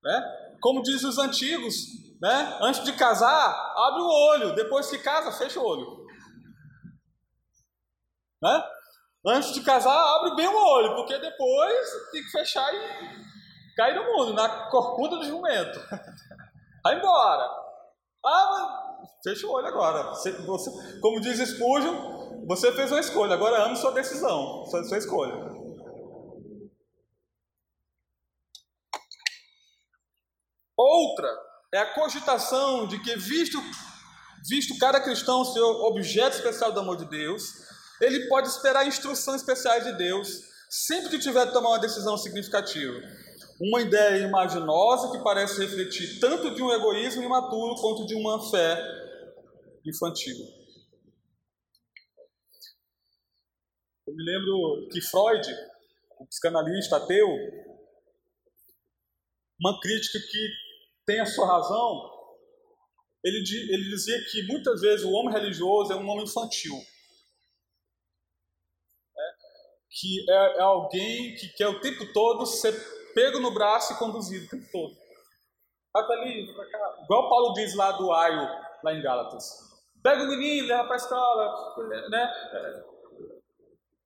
[0.03, 0.23] né?
[0.61, 1.75] Como diz os antigos,
[2.21, 2.59] né?
[2.62, 6.07] Antes de casar, abre o olho, depois que casa, fecha o olho.
[8.42, 8.64] Né?
[9.27, 13.27] Antes de casar, abre bem o olho, porque depois tem que fechar e
[13.76, 15.78] cair no mundo, na corcunda do jumento.
[16.82, 17.48] Vai embora.
[18.24, 20.08] Ah, mas fecha o olho agora.
[20.08, 24.98] Você, você, como diz Spurgeon, você fez uma escolha, agora ame sua decisão, sua, sua
[24.98, 25.34] escolha.
[30.76, 31.28] Outra
[31.72, 33.58] é a cogitação de que, visto,
[34.48, 37.42] visto cada cristão ser objeto especial do amor de Deus,
[38.00, 40.28] ele pode esperar instruções especiais de Deus
[40.68, 43.00] sempre que tiver de tomar uma decisão significativa.
[43.59, 48.79] Uma ideia imaginosa que parece refletir tanto de um egoísmo imaturo quanto de uma fé
[49.85, 50.37] infantil.
[54.07, 55.49] Eu me lembro que Freud,
[56.19, 57.27] o psicanalista ateu,
[59.59, 60.49] uma crítica que
[61.07, 62.12] tem a sua razão,
[63.25, 66.75] ele, ele dizia que muitas vezes o homem religioso é um homem infantil.
[69.16, 69.35] É,
[69.90, 72.73] que é, é alguém que quer o tempo todo ser
[73.16, 74.94] pego no braço e conduzido o tempo todo.
[75.90, 76.94] Pra ali, pra cá.
[77.02, 78.46] Igual Paulo diz lá do Aio,
[78.85, 79.48] lá em Gálatas.
[80.02, 81.55] Pega o menino, leva para a escola,
[82.11, 82.33] né?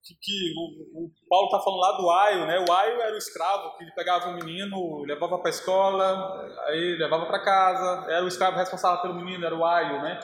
[0.03, 2.65] Que, que o, o, Paulo está falando lá do Aio, né?
[2.67, 7.27] O Aio era o escravo que pegava o menino, levava para a escola, aí levava
[7.27, 10.21] para casa, era o escravo responsável pelo menino, era o Aio, né?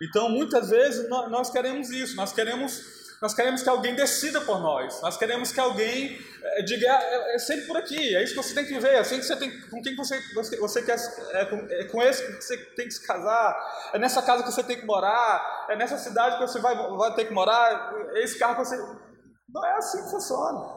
[0.00, 5.00] Então, muitas vezes nós queremos isso, nós queremos nós queremos que alguém decida por nós.
[5.02, 8.54] Nós queremos que alguém é, diga, é, é, sempre por aqui, é isso que você
[8.54, 10.96] tem que viver, é assim que você tem, com quem você, você, você quer,
[11.32, 14.50] é com, é com esse que você tem que se casar, é nessa casa que
[14.50, 18.22] você tem que morar, é nessa cidade que você vai, vai ter que morar, é
[18.22, 18.76] esse carro que você.
[19.48, 20.76] Não é assim que funciona.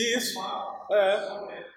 [0.00, 0.38] Isso.
[0.90, 1.14] É,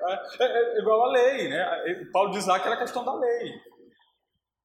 [0.01, 2.07] é, é, igual a lei, né?
[2.11, 3.53] Paulo diz lá que era questão da lei.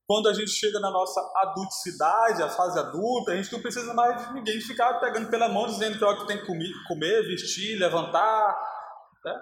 [0.07, 4.27] Quando a gente chega na nossa adulticidade, a fase adulta, a gente não precisa mais
[4.27, 6.47] de ninguém ficar pegando pela mão dizendo que é o que tem que
[6.87, 8.59] comer, vestir, levantar.
[9.25, 9.35] Né?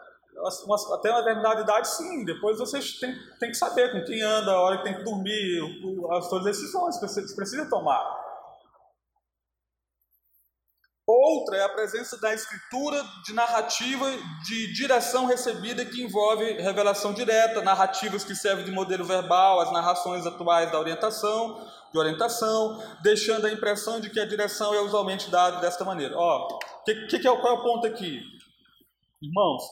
[0.92, 2.24] até uma determinada idade, sim.
[2.24, 5.60] Depois vocês têm, têm que saber com quem anda, a hora que tem que dormir,
[6.12, 8.25] as suas decisões que vocês precisam tomar.
[11.28, 14.06] Outra é a presença da escritura de narrativa
[14.44, 20.24] de direção recebida que envolve revelação direta, narrativas que servem de modelo verbal, as narrações
[20.24, 25.60] atuais da orientação, de orientação, deixando a impressão de que a direção é usualmente dada
[25.60, 26.14] desta maneira.
[26.16, 26.46] Ó,
[26.84, 28.20] que, que, que é, qual é o ponto aqui?
[29.20, 29.64] Irmãos,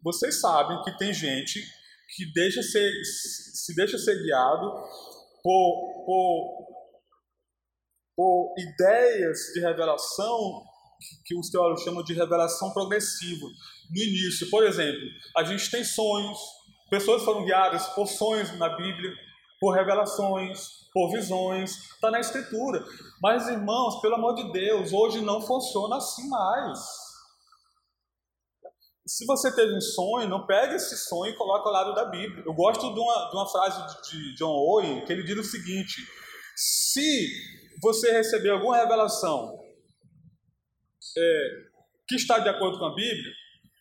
[0.00, 1.60] vocês sabem que tem gente
[2.14, 4.70] que deixa ser, se deixa ser guiado
[5.42, 6.77] por, por
[8.18, 10.64] por ideias de revelação
[11.24, 13.46] que os teólogos chamam de revelação progressiva.
[13.88, 15.00] No início, por exemplo,
[15.36, 16.36] a gente tem sonhos,
[16.90, 19.12] pessoas foram guiadas por sonhos na Bíblia,
[19.60, 22.84] por revelações, por visões, está na Escritura.
[23.22, 26.80] Mas, irmãos, pelo amor de Deus, hoje não funciona assim mais.
[29.06, 32.42] Se você teve um sonho, não pega esse sonho e coloca ao lado da Bíblia.
[32.44, 36.02] Eu gosto de uma, de uma frase de John Owen, que ele diz o seguinte:
[36.56, 39.58] se você receber alguma revelação
[41.16, 41.68] é,
[42.08, 43.32] que está de acordo com a Bíblia,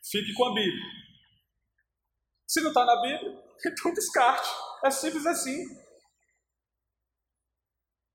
[0.09, 0.85] fique com a Bíblia.
[2.47, 4.49] Se não está na Bíblia, então descarte.
[4.85, 5.65] É simples assim.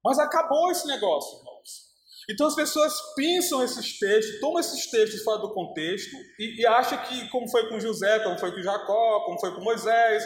[0.05, 1.93] Mas acabou esse negócio, irmãos.
[2.31, 6.99] Então as pessoas pensam esses textos, tomam esses textos fora do contexto e, e acham
[7.05, 10.25] que, como foi com José, como foi com Jacó, como foi com Moisés,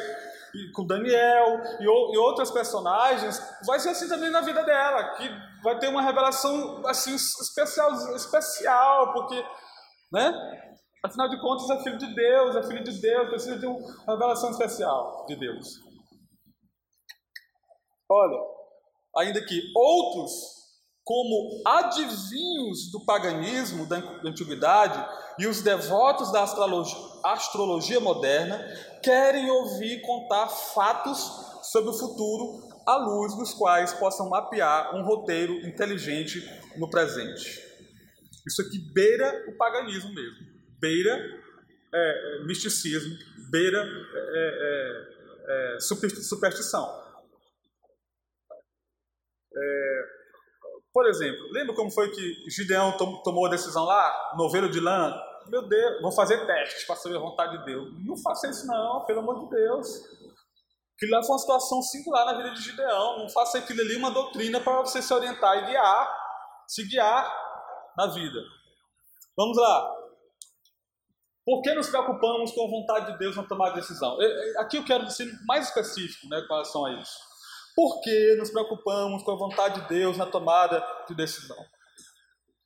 [0.73, 5.29] com Daniel e, e, outras personagens, vai ser assim também na vida dela, que
[5.63, 9.45] vai ter uma revelação assim especial, especial, porque,
[10.13, 10.33] né?
[11.05, 14.51] Afinal de contas, é filho de Deus, é filho de Deus, precisa de uma revelação
[14.51, 15.67] especial de Deus.
[18.09, 18.39] Olha,
[19.19, 20.56] ainda que outros,
[21.07, 28.59] como adivinhos do paganismo da antiguidade e os devotos da astrologia, astrologia moderna,
[29.05, 31.17] querem ouvir contar fatos
[31.71, 36.45] sobre o futuro à luz dos quais possam mapear um roteiro inteligente
[36.77, 37.65] no presente.
[38.45, 40.39] Isso aqui beira o paganismo mesmo,
[40.81, 41.17] beira
[41.95, 43.17] é, é misticismo,
[43.49, 47.07] beira é, é, é superstição.
[49.57, 50.16] É,
[50.97, 55.15] por exemplo, lembra como foi que Gideão tomou a decisão lá, novelo de lã,
[55.47, 57.91] meu Deus, vou fazer testes para saber a vontade de Deus.
[58.03, 59.87] Não faça isso não, pelo amor de Deus.
[60.99, 63.19] Que lá foi uma situação singular na vida de Gideão.
[63.19, 66.19] Não faça aquilo ali uma doutrina para você se orientar e guiar,
[66.67, 67.31] se guiar
[67.95, 68.41] na vida.
[69.37, 69.95] Vamos lá.
[71.45, 74.17] Por que nos preocupamos com a vontade de Deus na tomada de decisão?
[74.61, 77.36] Aqui eu quero ser mais específico né, com relação a isso.
[77.77, 81.59] Por que nos preocupamos com a vontade de Deus na tomada de decisão?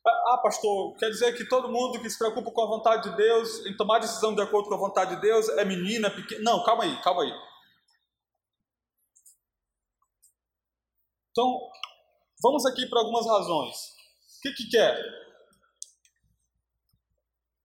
[0.07, 3.65] Ah, pastor, quer dizer que todo mundo que se preocupa com a vontade de Deus,
[3.65, 6.41] em tomar decisão de acordo com a vontade de Deus, é menina, pequena.
[6.41, 7.31] Não, calma aí, calma aí.
[11.31, 11.59] Então,
[12.41, 13.75] vamos aqui para algumas razões.
[14.37, 14.97] O que, que quer?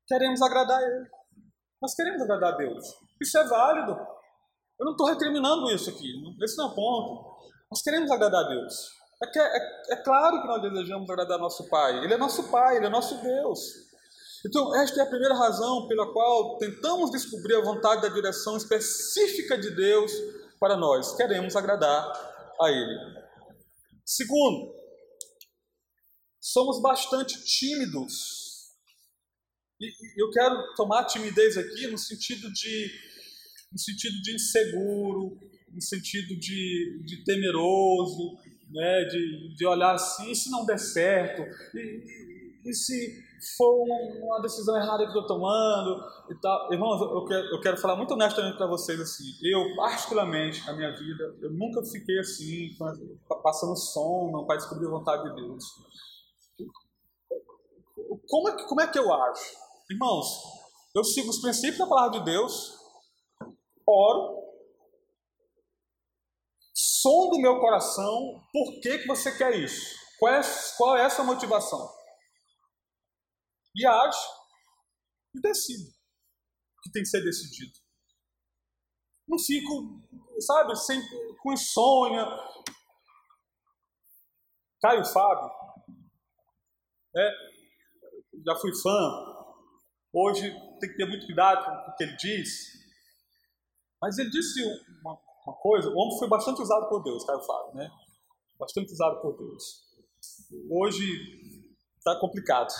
[0.08, 1.08] Queremos agradar a Ele.
[1.80, 2.84] Nós queremos agradar a Deus.
[3.20, 3.92] Isso é válido.
[4.78, 6.12] Eu não estou recriminando isso aqui.
[6.42, 7.35] Esse não é o ponto.
[7.70, 8.90] Nós queremos agradar a Deus.
[9.22, 12.04] É, que, é, é claro que nós desejamos agradar nosso Pai.
[12.04, 13.60] Ele é nosso Pai, Ele é nosso Deus.
[14.46, 19.58] Então, esta é a primeira razão pela qual tentamos descobrir a vontade da direção específica
[19.58, 20.12] de Deus
[20.60, 21.16] para nós.
[21.16, 22.04] Queremos agradar
[22.60, 23.26] a Ele.
[24.04, 24.72] Segundo,
[26.40, 28.70] somos bastante tímidos.
[29.80, 32.90] E eu quero tomar timidez aqui no sentido de,
[33.72, 35.38] no sentido de inseguro,
[35.76, 38.38] no sentido de, de temeroso,
[38.70, 41.42] né, de, de olhar assim, e se não der certo,
[41.76, 43.84] e, e, e se for
[44.22, 46.72] uma decisão errada que estou tomando e tal.
[46.72, 50.90] Irmãos, eu quero, eu quero falar muito honestamente para vocês assim, eu particularmente na minha
[50.96, 52.70] vida, eu nunca fiquei assim,
[53.42, 55.64] passando sono para descobrir a vontade de Deus.
[58.28, 59.54] Como é, que, como é que eu acho?
[59.90, 60.26] Irmãos,
[60.94, 62.74] eu sigo os princípios da palavra de Deus,
[63.86, 64.45] oro,
[67.06, 69.96] som do meu coração, por que, que você quer isso?
[70.18, 70.40] Qual é,
[70.76, 71.88] qual é motivação?
[73.76, 74.18] E age
[75.32, 77.72] e decide o que tem que ser decidido.
[79.28, 80.02] Não fico,
[80.40, 81.00] sabe, sem,
[81.42, 82.26] com insônia.
[84.82, 85.50] Caio Fábio,
[87.16, 87.30] é,
[88.44, 89.36] já fui fã.
[90.12, 90.50] Hoje
[90.80, 92.72] tem que ter muito cuidado com o que ele diz.
[94.00, 94.62] Mas ele disse
[95.00, 97.88] uma, uma coisa, o homem foi bastante usado por Deus, Caio Fábio, né?
[98.58, 99.86] Bastante usado por Deus.
[100.68, 101.04] Hoje
[101.98, 102.72] está complicado.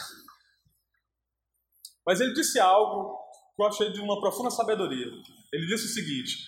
[2.04, 3.16] Mas ele disse algo
[3.54, 5.06] que eu achei de uma profunda sabedoria.
[5.52, 6.38] Ele disse o seguinte: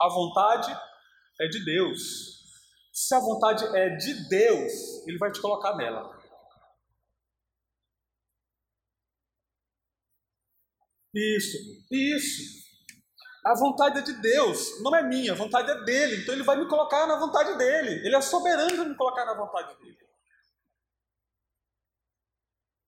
[0.00, 0.72] a vontade
[1.40, 2.32] é de Deus.
[2.92, 6.18] Se a vontade é de Deus, Ele vai te colocar nela.
[11.14, 11.58] Isso,
[11.90, 12.61] isso.
[13.44, 16.22] A vontade é de Deus, não é minha, a vontade é dele.
[16.22, 18.06] Então ele vai me colocar na vontade dele.
[18.06, 19.98] Ele é soberano para me colocar na vontade dele.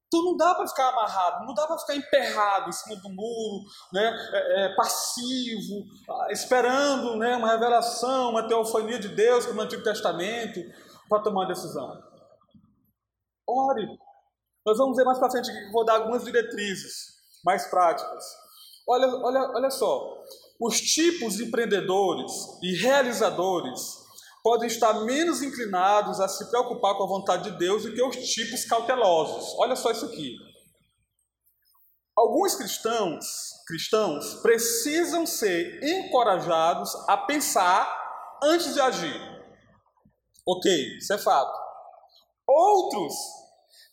[0.07, 3.65] Então não dá para ficar amarrado, não dá para ficar emperrado em cima do muro,
[3.93, 5.85] né, é, é, passivo,
[6.31, 10.61] esperando né, uma revelação, uma teofania de Deus, como no Antigo Testamento,
[11.09, 12.01] para tomar uma decisão.
[13.45, 13.89] Ore.
[14.65, 18.25] Nós vamos ver mais para frente que vou dar algumas diretrizes mais práticas.
[18.87, 20.23] Olha, olha, olha só,
[20.61, 22.33] os tipos de empreendedores
[22.63, 24.05] e realizadores
[24.43, 28.17] podem estar menos inclinados a se preocupar com a vontade de Deus do que os
[28.17, 29.55] tipos cautelosos.
[29.59, 30.37] Olha só isso aqui.
[32.17, 33.25] Alguns cristãos,
[33.67, 37.89] cristãos precisam ser encorajados a pensar
[38.43, 39.35] antes de agir.
[40.47, 41.59] OK, isso é fato.
[42.47, 43.15] Outros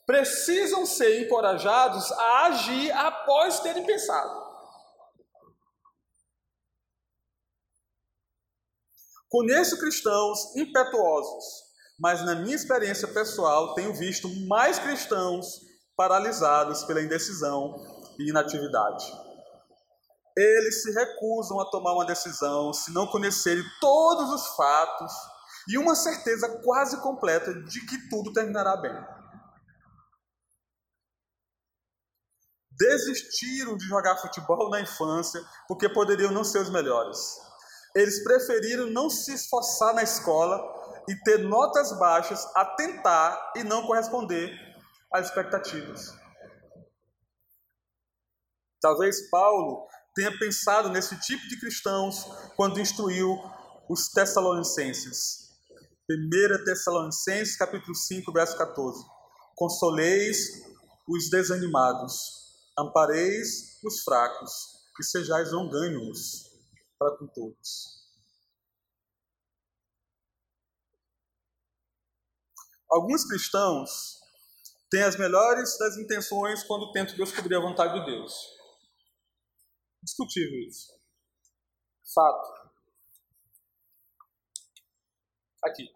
[0.06, 4.41] precisam ser encorajados a agir após terem pensado.
[9.32, 11.46] Conheço cristãos impetuosos,
[11.98, 15.62] mas na minha experiência pessoal tenho visto mais cristãos
[15.96, 17.74] paralisados pela indecisão
[18.20, 19.06] e inatividade.
[20.36, 25.14] Eles se recusam a tomar uma decisão se não conhecerem todos os fatos
[25.70, 28.94] e uma certeza quase completa de que tudo terminará bem.
[32.70, 37.50] Desistiram de jogar futebol na infância porque poderiam não ser os melhores
[37.96, 40.60] eles preferiram não se esforçar na escola
[41.08, 44.52] e ter notas baixas a tentar e não corresponder
[45.12, 46.14] às expectativas.
[48.82, 52.26] Talvez Paulo tenha pensado nesse tipo de cristãos
[52.56, 53.38] quando instruiu
[53.90, 55.52] os Tessalonicenses.
[56.10, 59.04] 1 Tessalonicenses, capítulo 5, verso 14.
[59.56, 60.64] Consoleis
[61.08, 62.14] os desanimados,
[62.78, 64.52] ampareis os fracos,
[65.00, 66.51] e sejais longânimos
[67.02, 68.00] para com todos.
[72.92, 74.20] Alguns cristãos
[74.92, 78.34] têm as melhores das intenções quando tentam descobrir a vontade de Deus.
[80.04, 80.94] Discutível isso.
[82.14, 82.70] Fato.
[85.64, 85.90] Aqui.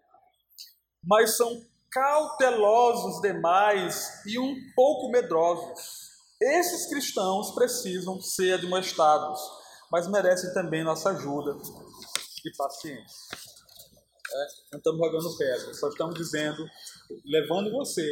[1.03, 6.09] Mas são cautelosos demais e um pouco medrosos.
[6.41, 9.64] Esses cristãos precisam ser admoestados
[9.95, 11.55] mas merecem também nossa ajuda
[12.45, 13.37] e paciência.
[14.29, 16.65] É, não estamos jogando pedra, só estamos dizendo,
[17.23, 18.05] levando você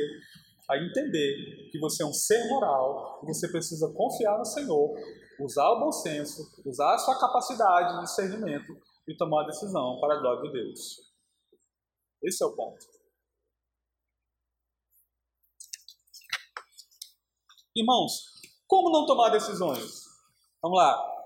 [0.70, 4.96] a entender que você é um ser moral, que você precisa confiar no Senhor,
[5.42, 8.72] usar o bom senso, usar a sua capacidade de discernimento
[9.06, 11.12] e tomar a decisão para a glória de Deus.
[12.24, 12.80] Esse é o ponto.
[17.76, 20.06] Irmãos, como não tomar decisões?
[20.62, 21.23] Vamos lá.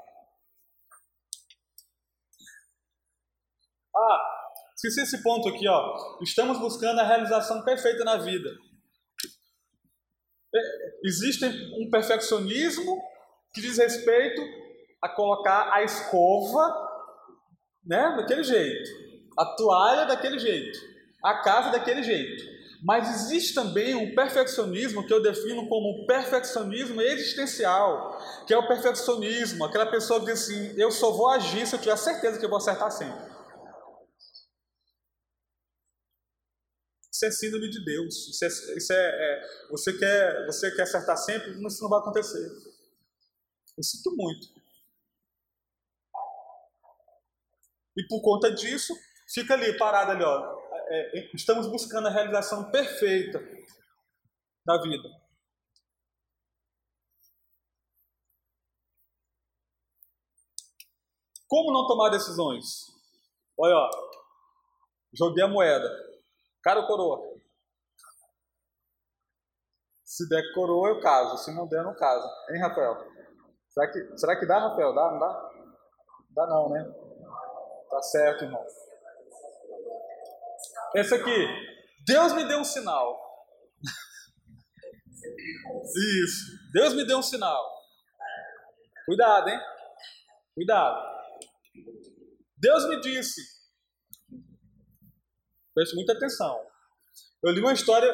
[3.98, 4.20] Ah,
[4.76, 6.18] esqueci esse ponto aqui, ó.
[6.22, 8.50] Estamos buscando a realização perfeita na vida.
[10.56, 10.60] É,
[11.04, 13.02] existe um perfeccionismo
[13.54, 14.42] que diz respeito
[15.02, 16.88] a colocar a escova,
[17.84, 18.90] né, daquele jeito,
[19.38, 20.80] a toalha daquele jeito,
[21.24, 22.58] a casa daquele jeito.
[22.84, 28.68] Mas existe também um perfeccionismo que eu defino como um perfeccionismo existencial, que é o
[28.68, 32.46] perfeccionismo, aquela pessoa que diz assim: eu só vou agir se eu tiver certeza que
[32.46, 33.27] eu vou acertar sempre.
[37.18, 38.28] Isso é síndrome de Deus.
[38.28, 38.48] Isso é,
[38.78, 42.46] isso é, é, você, quer, você quer acertar sempre, mas isso não vai acontecer.
[43.76, 44.48] Eu sinto muito.
[47.98, 48.94] E por conta disso,
[49.34, 50.60] fica ali, parado ali, ó.
[50.90, 53.40] É, é, estamos buscando a realização perfeita
[54.64, 55.10] da vida.
[61.48, 62.86] Como não tomar decisões?
[63.58, 63.90] Olha, ó,
[65.16, 66.17] joguei a moeda.
[66.68, 67.40] Cara ou coroa?
[70.04, 71.38] Se der coroa, eu caso.
[71.38, 72.28] Se não der, eu não caso.
[72.50, 72.98] Hein, Rafael?
[73.70, 74.94] Será que, será que dá, Rafael?
[74.94, 75.12] Dá?
[75.12, 75.52] Não dá?
[76.32, 76.84] Dá não, né?
[77.90, 78.62] Tá certo, irmão.
[80.94, 81.48] Esse aqui.
[82.06, 83.18] Deus me deu um sinal.
[86.22, 86.52] Isso.
[86.74, 87.64] Deus me deu um sinal.
[89.06, 89.60] Cuidado, hein?
[90.54, 91.02] Cuidado.
[92.58, 93.57] Deus me disse
[95.78, 96.60] Preste muita atenção.
[97.44, 98.12] Eu li uma história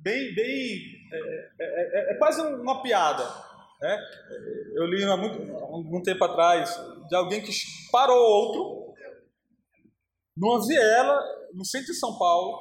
[0.00, 1.16] bem, bem, é,
[1.58, 3.24] é, é, é quase uma piada.
[3.80, 3.98] Né?
[4.74, 6.78] Eu li há muito, algum tempo atrás
[7.08, 7.50] de alguém que
[7.90, 8.94] parou outro
[10.36, 11.18] numa viela
[11.54, 12.60] no centro de São Paulo.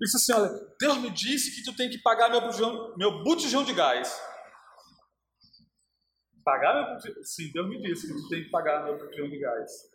[0.00, 3.24] E disse assim: Olha, Deus me disse que tu tem que pagar meu botijão, meu
[3.24, 4.22] botijão de gás.
[6.44, 7.24] Pagar meu botijão?
[7.24, 9.93] Sim, Deus me disse que tu tem que pagar meu botijão de gás.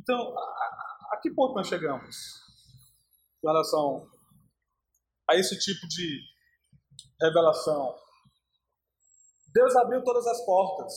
[0.00, 2.16] Então, a, a que ponto nós chegamos
[3.44, 4.10] em relação
[5.28, 6.22] a esse tipo de
[7.20, 7.94] revelação.
[9.52, 10.92] Deus abriu todas as portas.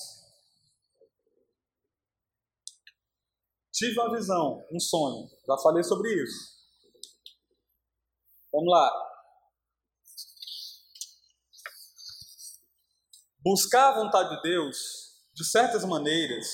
[3.73, 5.27] Tive uma visão, um sonho.
[5.45, 6.63] Já falei sobre isso.
[8.53, 8.89] Vamos lá.
[13.39, 14.77] Buscar a vontade de Deus,
[15.33, 16.47] de certas maneiras,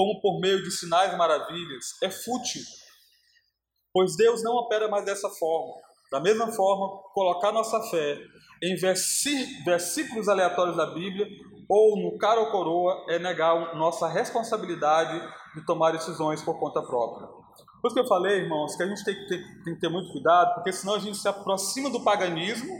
[0.00, 2.62] como por meio de sinais e maravilhas, é fútil,
[3.92, 5.74] pois Deus não opera mais dessa forma.
[6.10, 8.18] Da mesma forma, colocar nossa fé
[8.62, 8.76] em
[9.62, 11.26] versículos aleatórios da Bíblia
[11.68, 15.20] ou no cara ou coroa é negar nossa responsabilidade
[15.54, 17.26] de tomar decisões por conta própria.
[17.28, 19.90] Por isso que eu falei, irmãos, que a gente tem que, ter, tem que ter
[19.90, 22.72] muito cuidado, porque senão a gente se aproxima do paganismo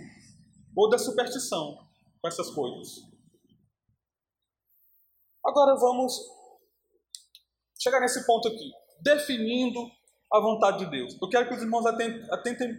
[0.74, 1.76] ou da superstição
[2.22, 3.10] com essas coisas.
[5.44, 6.39] Agora vamos
[7.80, 8.70] chegar nesse ponto aqui,
[9.00, 9.80] definindo
[10.32, 11.16] a vontade de Deus.
[11.20, 12.76] Eu quero que os irmãos atentem, atentem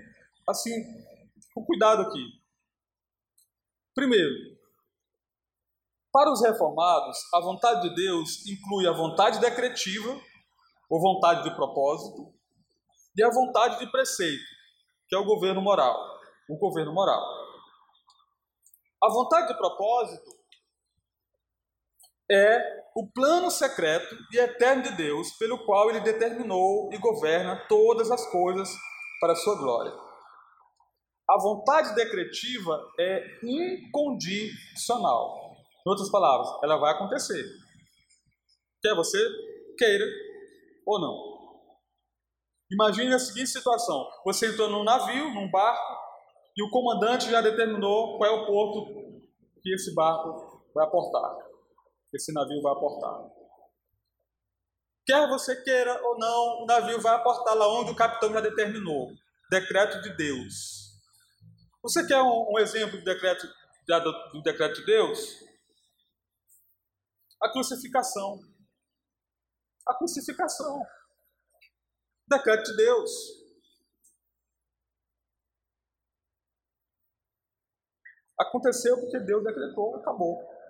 [0.48, 0.72] assim,
[1.54, 2.24] com cuidado aqui.
[3.94, 4.32] Primeiro,
[6.14, 10.20] para os reformados, a vontade de Deus inclui a vontade decretiva,
[10.90, 12.34] ou vontade de propósito,
[13.16, 14.44] e a vontade de preceito,
[15.08, 15.98] que é o governo moral.
[16.50, 17.22] O governo moral.
[19.02, 20.41] A vontade de propósito
[22.32, 28.12] é o plano secreto e eterno de Deus, pelo qual ele determinou e governa todas
[28.12, 28.70] as coisas
[29.20, 29.92] para a sua glória.
[31.30, 35.56] A vontade decretiva é incondicional.
[35.86, 37.44] Em outras palavras, ela vai acontecer.
[38.82, 39.18] Quer você
[39.78, 40.06] queira
[40.86, 41.32] ou não.
[42.72, 45.98] Imagine a seguinte situação: você entrou num navio, num barco,
[46.58, 49.22] e o comandante já determinou qual é o porto
[49.62, 51.38] que esse barco vai aportar,
[52.14, 53.30] esse navio vai aportar.
[55.06, 59.12] Quer você queira ou não, o navio vai aportar lá onde o capitão já determinou.
[59.50, 60.92] Decreto de Deus.
[61.82, 63.48] Você quer um, um exemplo do decreto,
[64.32, 65.40] do decreto de Deus?
[67.42, 68.40] A crucificação.
[69.88, 70.82] A crucificação.
[72.30, 73.12] Decreto de Deus.
[78.40, 80.61] Aconteceu porque Deus decretou, acabou.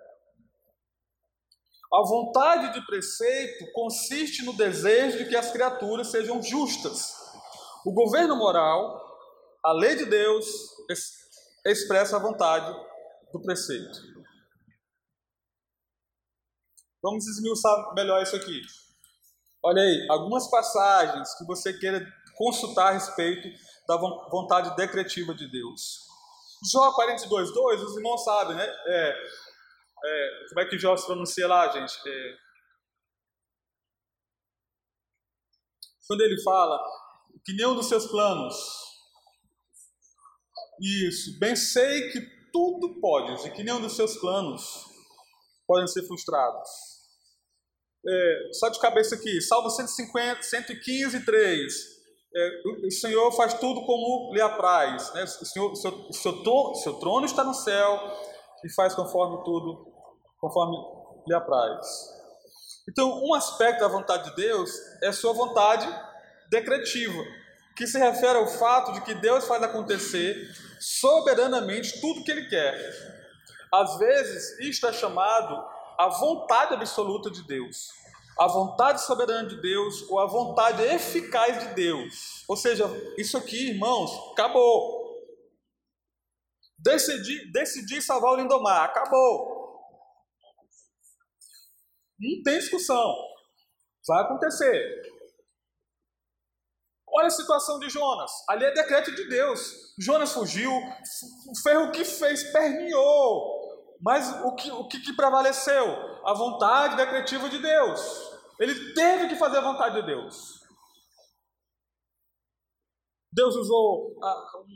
[1.93, 7.13] A vontade de preceito consiste no desejo de que as criaturas sejam justas.
[7.85, 9.01] O governo moral
[9.63, 10.47] a lei de Deus
[11.65, 12.73] expressa a vontade
[13.31, 13.99] do preceito.
[17.01, 18.61] Vamos esmiuçar melhor isso aqui.
[19.63, 23.47] Olha aí, algumas passagens que você queira consultar a respeito
[23.87, 26.07] da vontade decretiva de Deus.
[26.71, 28.65] Jó 42, 2, os irmãos sabem, né?
[28.65, 29.15] É,
[30.03, 31.93] é, como é que Jó se pronuncia lá, gente?
[32.07, 32.37] É,
[36.07, 36.79] quando ele fala
[37.45, 38.81] que nenhum dos seus planos
[40.81, 41.37] isso.
[41.39, 42.21] Bem sei que
[42.51, 44.85] tudo pode, e que nenhum dos seus planos
[45.67, 46.69] podem ser frustrados.
[48.05, 51.73] É, só de cabeça aqui, Salmo 150, 115, 3.
[52.33, 55.13] É, o Senhor faz tudo como lhe apraz.
[55.13, 55.23] Né?
[55.23, 57.99] O, Senhor, o, seu, o seu, seu trono está no céu
[58.65, 59.90] e faz conforme tudo,
[60.41, 60.75] conforme
[61.27, 61.87] lhe apraz.
[62.89, 64.71] Então, um aspecto da vontade de Deus
[65.03, 65.87] é sua vontade
[66.49, 67.23] decretiva,
[67.77, 70.35] que se refere ao fato de que Deus faz acontecer
[70.79, 72.75] soberanamente tudo que ele quer.
[73.71, 75.55] Às vezes, isto é chamado
[75.97, 77.89] a vontade absoluta de Deus,
[78.37, 82.43] a vontade soberana de Deus ou a vontade eficaz de Deus.
[82.47, 84.99] Ou seja, isso aqui, irmãos, acabou.
[86.79, 89.60] Decidi, decidi salvar o Lindomar, acabou.
[92.21, 93.15] Não tem discussão.
[94.07, 95.01] Vai acontecer.
[97.13, 98.31] Olha a situação de Jonas.
[98.47, 99.93] Ali é decreto de Deus.
[99.99, 103.59] Jonas fugiu, o ferro que fez permeou.
[104.01, 105.85] Mas o que, o que, prevaleceu?
[106.25, 108.31] A vontade decretiva de Deus.
[108.59, 110.60] Ele teve que fazer a vontade de Deus.
[113.33, 114.17] Deus usou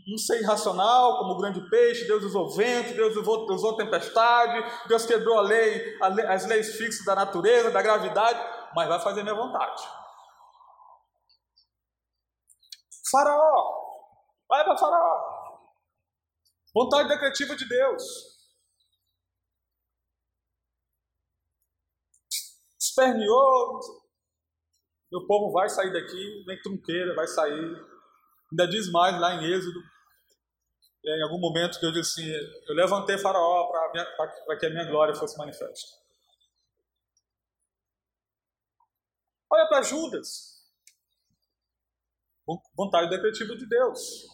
[0.07, 5.05] um ser irracional como o grande peixe, Deus usou vento, Deus usou, usou tempestade, Deus
[5.05, 8.39] quebrou a lei, a lei, as leis fixas da natureza, da gravidade,
[8.73, 9.83] mas vai fazer minha vontade.
[13.11, 13.73] Faraó,
[14.47, 15.35] vai para Faraó.
[16.73, 18.03] Vontade decretiva de Deus.
[22.79, 23.79] Esperneou,
[25.11, 27.94] meu povo vai sair daqui, nem trunqueira, vai sair.
[28.51, 29.79] Ainda diz mais lá em Êxodo,
[31.03, 32.29] em algum momento Deus disse assim,
[32.67, 35.91] eu levantei faraó para que a minha glória fosse manifesta.
[39.51, 40.55] Olha para Judas.
[42.75, 44.25] Vontade decretiva de Deus.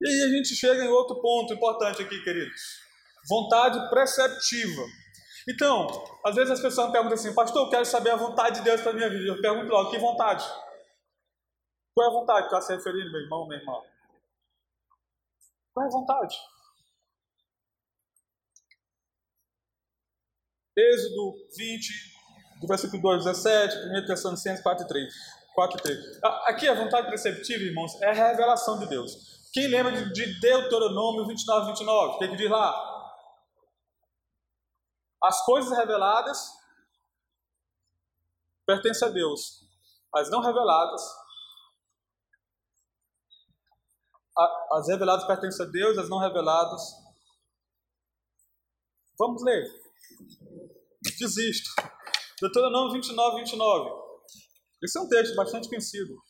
[0.00, 2.60] E aí a gente chega em outro ponto importante aqui, queridos.
[3.28, 4.82] Vontade preceptiva.
[5.48, 5.88] Então,
[6.24, 8.80] às vezes as pessoas me perguntam assim, pastor, eu quero saber a vontade de Deus
[8.80, 9.26] para a minha vida.
[9.26, 10.44] Eu pergunto logo, que vontade?
[11.94, 13.74] Qual é a vontade que está se referindo, meu irmão, minha irmã?
[15.74, 16.36] Qual é a vontade?
[20.76, 21.92] Êxodo 20,
[22.60, 25.14] do versículo 2 17, 1 Tessalonicenses 4 3.
[25.54, 26.20] 4 3.
[26.46, 29.50] Aqui a vontade preceptiva, irmãos, é a revelação de Deus.
[29.52, 32.14] Quem lembra de Deuteronômio 29, 29?
[32.14, 32.91] O que, é que diz lá?
[35.22, 36.50] As coisas reveladas
[38.66, 39.68] pertencem a Deus,
[40.14, 41.02] as não reveladas
[44.72, 46.82] as reveladas pertencem a Deus, as não reveladas.
[49.18, 49.62] Vamos ler.
[51.18, 51.70] Desisto.
[52.40, 53.90] Deuteronômio 29, 29.
[54.82, 56.20] Esse é um texto bastante conhecido.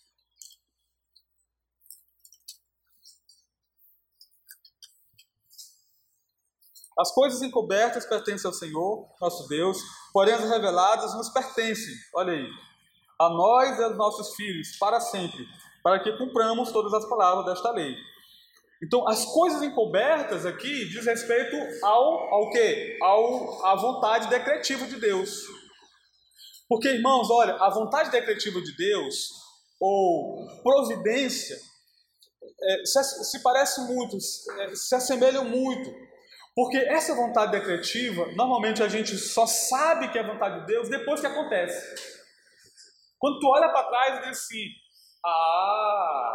[6.99, 9.79] As coisas encobertas pertencem ao Senhor, nosso Deus,
[10.13, 11.95] porém as reveladas nos pertencem.
[12.15, 12.47] Olha aí.
[13.19, 15.47] A nós e aos nossos filhos, para sempre,
[15.83, 17.95] para que cumpramos todas as palavras desta lei.
[18.83, 22.99] Então, as coisas encobertas aqui diz respeito ao ao quê?
[23.01, 25.45] Ao à vontade decretiva de Deus.
[26.69, 29.29] Porque, irmãos, olha, a vontade decretiva de Deus
[29.79, 31.57] ou providência
[32.65, 35.93] é, se, se, parece muito, é, se assemelham muito.
[36.55, 41.21] Porque essa vontade decretiva, normalmente a gente só sabe que é vontade de Deus depois
[41.21, 41.95] que acontece.
[43.19, 44.67] Quando tu olha para trás e diz assim,
[45.25, 46.35] ah,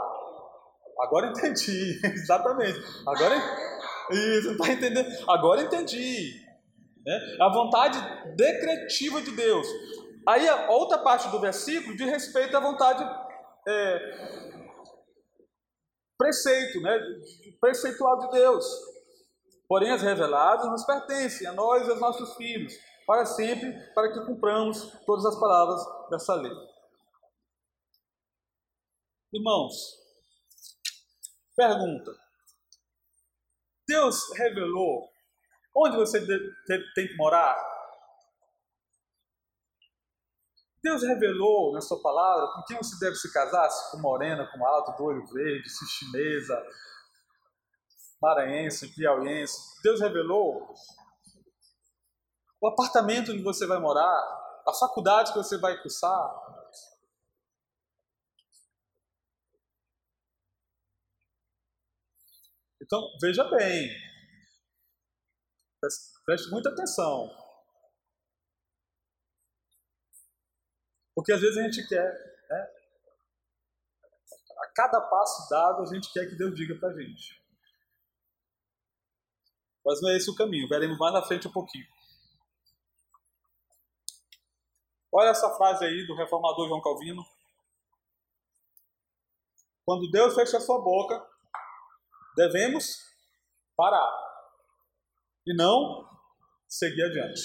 [1.01, 2.79] agora entendi, exatamente.
[3.07, 3.35] Agora,
[4.11, 5.07] isso, não está entendendo?
[5.29, 6.47] Agora entendi.
[7.05, 7.19] Né?
[7.39, 7.99] A vontade
[8.35, 9.67] decretiva de Deus.
[10.27, 13.03] Aí a outra parte do versículo diz respeito à vontade
[13.67, 13.99] é,
[16.17, 16.99] preceito, né?
[17.61, 18.65] preceitual de Deus.
[19.67, 22.73] Porém, as reveladas nos pertencem a nós e aos nossos filhos,
[23.05, 26.53] para sempre, para que cumpramos todas as palavras dessa lei.
[29.33, 29.73] Irmãos,
[31.55, 32.11] pergunta:
[33.87, 35.09] Deus revelou
[35.75, 36.25] onde você
[36.95, 37.55] tem que morar?
[40.81, 44.65] Deus revelou na sua palavra com quem você deve se casar, se com morena, com
[44.65, 46.65] alto, do olho verde, se chinesa,
[48.27, 49.81] maranhense, piauiense.
[49.81, 50.73] Deus revelou
[52.59, 56.47] o apartamento onde você vai morar, a faculdade que você vai cursar,
[62.87, 63.89] Então, veja bem,
[66.25, 67.29] preste muita atenção.
[71.13, 72.13] Porque às vezes a gente quer,
[72.49, 72.67] né?
[74.59, 77.46] a cada passo dado, a gente quer que Deus diga para a gente.
[79.87, 81.85] Mas não é esse o caminho, veremos mais na frente um pouquinho.
[85.09, 87.25] Olha essa frase aí do reformador João Calvino.
[89.85, 91.25] Quando Deus fecha a sua boca,
[92.35, 92.97] devemos
[93.77, 94.11] parar
[95.45, 96.05] e não
[96.67, 97.41] seguir adiante.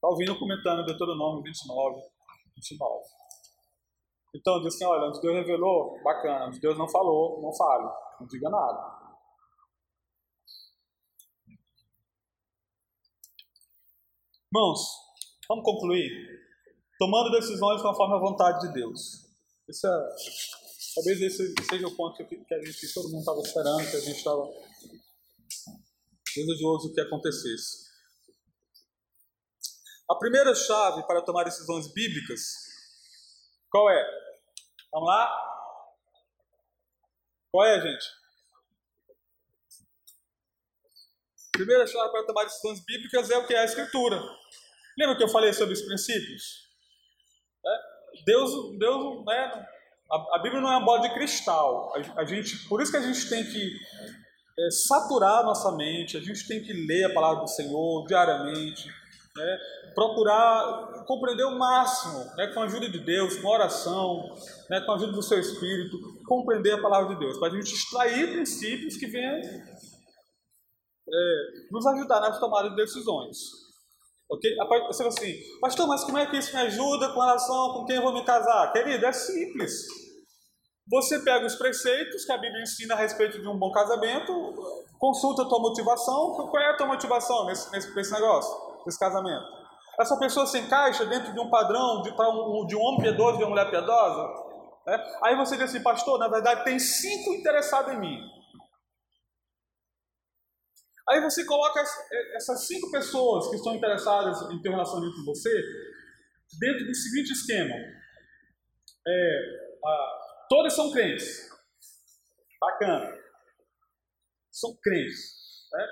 [0.00, 2.00] Ouvindo comentando Deuteronômio 29,
[2.56, 3.04] 29.
[4.34, 7.84] Então diz assim, olha, onde Deus revelou, bacana, onde Deus não falou, não fale,
[8.18, 9.07] não diga nada.
[14.52, 14.80] Irmãos,
[15.48, 16.10] vamos concluir.
[16.98, 19.26] Tomando decisões conforme a vontade de Deus.
[19.68, 19.90] Isso é
[20.98, 24.00] Talvez esse seja o ponto que, a gente, que todo mundo estava esperando, que a
[24.00, 24.50] gente estava
[26.34, 27.86] desejoso que acontecesse.
[30.10, 32.40] A primeira chave para tomar decisões bíblicas,
[33.70, 34.04] qual é?
[34.90, 35.30] Vamos lá?
[37.52, 38.06] Qual é, gente?
[41.47, 44.22] A primeira chave para tomar decisões bíblicas é o que é a Escritura.
[44.96, 46.68] Lembra que eu falei sobre os princípios?
[47.66, 48.24] É?
[48.24, 49.66] Deus, Deus né,
[50.10, 51.92] a, Bíblia não é uma bola de cristal.
[52.16, 53.72] A, gente, por isso que a gente tem que
[54.58, 58.88] é, saturar nossa mente, a gente tem que ler a palavra do Senhor diariamente.
[59.36, 59.58] né,
[59.94, 64.30] procurar compreender o máximo, né, com a ajuda de Deus, com oração,
[64.70, 67.72] né, com a ajuda do seu Espírito, compreender a palavra de Deus, para a gente
[67.72, 69.40] extrair princípios que venham
[71.12, 73.36] é, nos ajudar nas tomadas de decisões.
[74.30, 74.54] Ok?
[74.88, 77.96] Você fala assim, pastor, mas como é que isso me ajuda com relação com quem
[77.96, 78.70] eu vou me casar?
[78.72, 79.86] Querido, é simples.
[80.90, 84.32] Você pega os preceitos que a Bíblia ensina a respeito de um bom casamento,
[84.98, 86.34] consulta a tua motivação.
[86.34, 88.54] Qual é a tua motivação nesse, nesse, nesse negócio,
[88.86, 89.44] nesse casamento?
[90.00, 93.44] Essa pessoa se encaixa dentro de um padrão de, um, de um homem piedoso de
[93.44, 94.28] uma mulher piedosa?
[94.86, 94.96] É?
[95.24, 98.18] Aí você diz assim, pastor, na verdade tem cinco interessados em mim.
[101.10, 101.82] Aí você coloca
[102.34, 105.50] essas cinco pessoas que estão interessadas em ter um relacionamento com você
[106.60, 107.74] dentro do seguinte esquema.
[109.06, 109.40] É,
[109.84, 111.48] a, todas são crentes.
[112.60, 113.16] Bacana.
[114.50, 115.68] São crentes.
[115.72, 115.86] Né?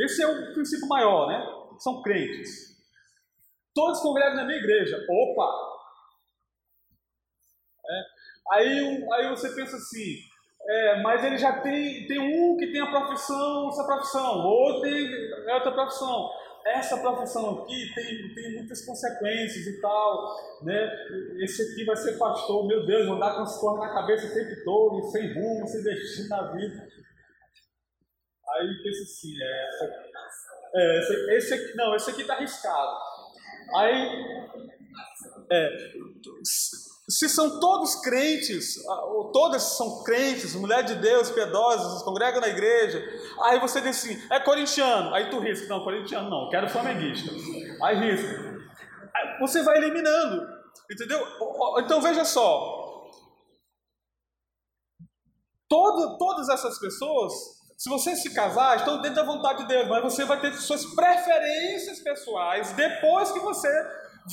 [0.00, 1.78] Esse é o princípio maior, né?
[1.78, 2.74] São crentes.
[3.74, 4.96] Todos congregam na minha igreja.
[5.10, 5.74] Opa!
[7.86, 8.02] É.
[8.52, 10.16] Aí, aí você pensa assim,
[10.66, 15.52] é, mas ele já tem, tem um que tem a profissão, essa profissão, outro tem
[15.52, 16.30] outra profissão.
[16.66, 20.90] Essa profissão aqui tem, tem muitas consequências e tal, né?
[21.42, 24.64] Esse aqui vai ser pastor, meu Deus, andar com as cores na cabeça o tempo
[24.64, 26.88] todo, sem rumo, sem destino na vida.
[28.48, 29.84] Aí pensa assim, é, essa,
[30.74, 32.96] é, esse, esse aqui, não, esse aqui tá arriscado.
[33.76, 34.48] Aí,
[35.50, 35.68] é,
[37.14, 42.48] se são todos crentes, ah, ou todas são crentes, mulher de Deus, piedosas, congregam na
[42.48, 43.00] igreja,
[43.40, 47.30] aí você diz assim, é corintiano, aí tu risca, não, corintiano não, quero flamenguista,
[47.84, 48.58] aí risca.
[49.14, 50.44] Aí você vai eliminando,
[50.90, 51.24] entendeu?
[51.78, 53.08] Então veja só,
[55.68, 57.32] todo, todas essas pessoas,
[57.78, 60.84] se você se casar, estão dentro da vontade de Deus, mas você vai ter suas
[60.96, 63.68] preferências pessoais depois que você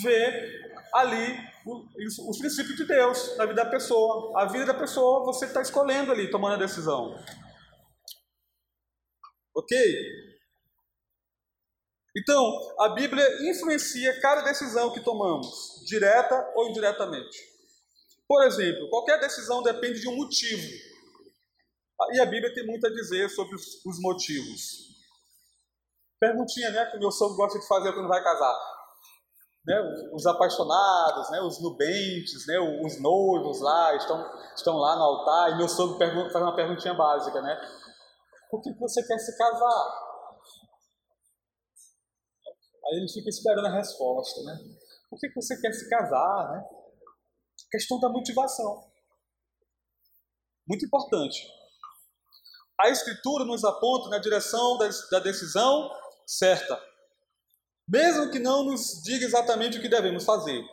[0.01, 4.39] vê ali os princípios de Deus na vida da pessoa.
[4.41, 7.15] A vida da pessoa você está escolhendo ali, tomando a decisão.
[9.55, 9.77] Ok?
[12.17, 17.39] Então, a Bíblia influencia cada decisão que tomamos, direta ou indiretamente.
[18.27, 20.67] Por exemplo, qualquer decisão depende de um motivo.
[22.13, 24.89] E a Bíblia tem muito a dizer sobre os, os motivos.
[26.19, 28.70] Perguntinha, né, que meu sogro gosta de fazer quando vai casar
[29.65, 35.51] né, os apaixonados, né, os nubentes, né, os noivos lá, estão, estão lá no altar,
[35.51, 37.59] e meu sogro faz uma perguntinha básica, né?
[38.49, 40.11] Por que você quer se casar?
[42.85, 44.57] Aí ele fica esperando a resposta, né?
[45.09, 46.63] Por que você quer se casar, né?
[47.69, 48.91] Questão da motivação.
[50.67, 51.47] Muito importante.
[52.79, 54.77] A Escritura nos aponta na direção
[55.11, 55.89] da decisão
[56.25, 56.90] certa
[57.87, 60.63] mesmo que não nos diga exatamente o que devemos fazer.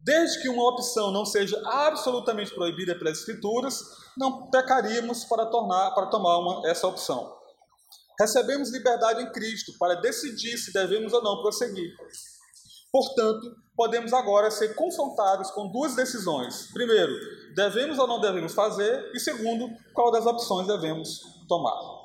[0.00, 3.82] Desde que uma opção não seja absolutamente proibida pelas Escrituras,
[4.16, 7.34] não pecaríamos para, tornar, para tomar uma, essa opção.
[8.18, 11.94] Recebemos liberdade em Cristo para decidir se devemos ou não prosseguir.
[12.90, 16.70] Portanto, podemos agora ser confrontados com duas decisões.
[16.72, 17.12] Primeiro,
[17.54, 21.95] devemos ou não devemos fazer, e segundo, qual das opções devemos tomar.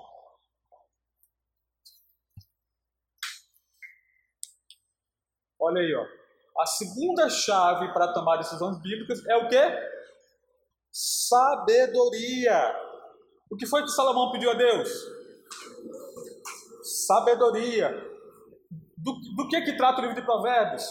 [5.61, 6.05] Olha aí, ó.
[6.61, 9.61] A segunda chave para tomar decisões bíblicas é o quê?
[10.91, 12.75] Sabedoria.
[13.49, 14.89] O que foi que Salomão pediu a Deus?
[17.05, 17.89] Sabedoria.
[18.97, 20.83] Do, do que que trata o livro de Provérbios?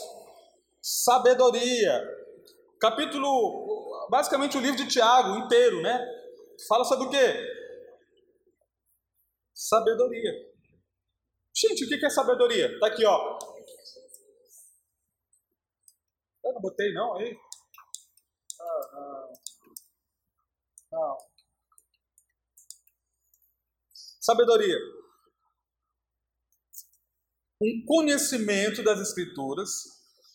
[0.80, 2.20] Sabedoria.
[2.80, 6.00] Capítulo, basicamente o livro de Tiago inteiro, né?
[6.66, 7.34] Fala sobre o quê?
[9.54, 10.32] Sabedoria.
[11.54, 12.78] Gente, o que é sabedoria?
[12.78, 13.38] Tá aqui, ó.
[16.42, 17.36] Eu não botei não aí?
[18.60, 19.32] Ah, não.
[20.92, 21.16] Não.
[24.20, 24.76] Sabedoria.
[27.62, 29.70] Um conhecimento das Escrituras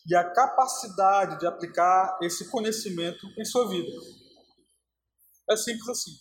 [0.08, 3.90] e a capacidade de aplicar esse conhecimento em sua vida.
[5.50, 6.12] É simples assim.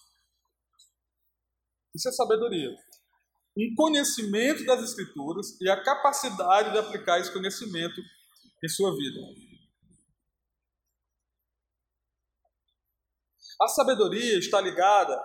[1.95, 2.69] Isso é sabedoria.
[3.57, 8.01] Um conhecimento das Escrituras e a capacidade de aplicar esse conhecimento
[8.63, 9.54] em sua vida.
[13.61, 15.17] A sabedoria está ligada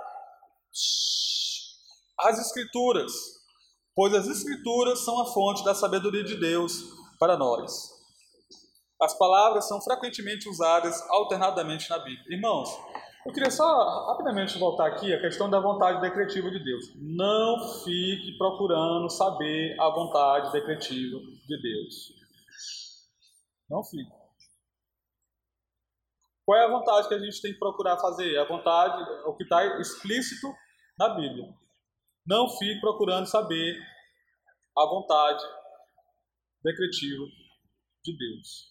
[2.21, 3.13] às Escrituras,
[3.95, 6.85] pois as Escrituras são a fonte da sabedoria de Deus
[7.19, 7.91] para nós.
[9.03, 12.37] As palavras são frequentemente usadas alternadamente na Bíblia.
[12.37, 12.69] Irmãos,
[13.27, 13.67] eu queria só
[14.09, 16.85] rapidamente voltar aqui à questão da vontade decretiva de Deus.
[16.97, 22.13] Não fique procurando saber a vontade decretiva de Deus.
[23.69, 24.20] Não fique.
[26.45, 28.39] Qual é a vontade que a gente tem que procurar fazer?
[28.39, 30.49] A vontade, o que está explícito
[30.99, 31.55] na Bíblia.
[32.27, 33.79] Não fique procurando saber
[34.77, 35.43] a vontade
[36.63, 37.25] decretiva
[38.05, 38.71] de Deus.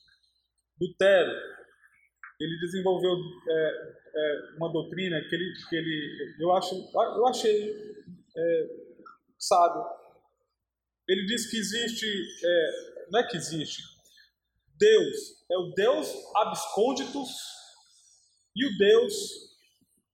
[0.80, 1.32] Lutero,
[2.40, 3.12] ele desenvolveu
[3.50, 7.74] é, é, uma doutrina que ele, que ele eu, acho, eu achei
[8.36, 8.68] é,
[9.38, 9.84] sábio.
[11.08, 13.82] Ele diz que existe, é, não é que existe,
[14.78, 17.59] Deus é o Deus abscônditos
[18.60, 19.14] e o Deus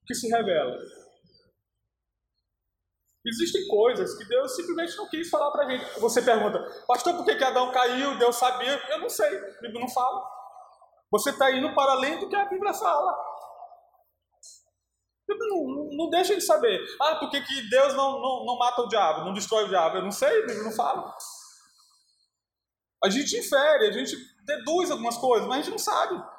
[0.06, 0.78] que se revela.
[3.26, 6.00] Existem coisas que Deus simplesmente não quis falar para a gente.
[6.00, 8.20] Você pergunta, pastor, por que, que Adão caiu?
[8.20, 8.80] Deus sabia?
[8.92, 10.24] Eu não sei, a Bíblia não fala.
[11.12, 13.18] Você está indo para além do que a Bíblia fala.
[15.28, 16.80] Não, não deixa de saber.
[17.02, 19.98] Ah, por que, que Deus não, não, não mata o diabo, não destrói o diabo?
[19.98, 21.12] Eu não sei, a Bíblia não fala.
[23.04, 24.16] A gente infere, a gente
[24.46, 26.35] deduz algumas coisas, mas a gente não sabe.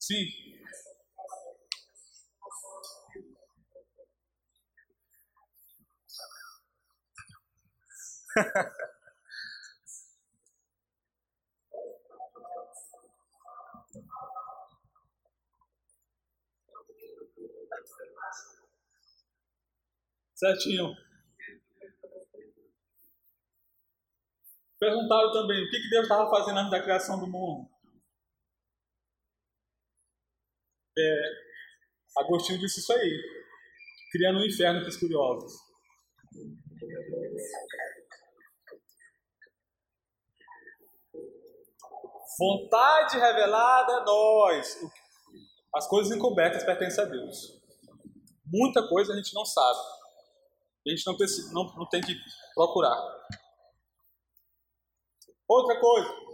[0.00, 0.26] Sim.
[20.34, 20.96] Certinho.
[24.80, 27.68] Perguntaram também o que, que Deus estava fazendo antes da criação do mundo.
[31.00, 33.22] É, Agostinho disse isso aí,
[34.12, 35.52] criando um inferno para os curiosos.
[42.38, 44.78] Vontade revelada é nós.
[45.74, 47.60] As coisas encobertas pertencem a Deus.
[48.46, 49.78] Muita coisa a gente não sabe.
[50.86, 52.14] A gente não, precisa, não, não tem que
[52.54, 52.98] procurar.
[55.46, 56.29] Outra coisa.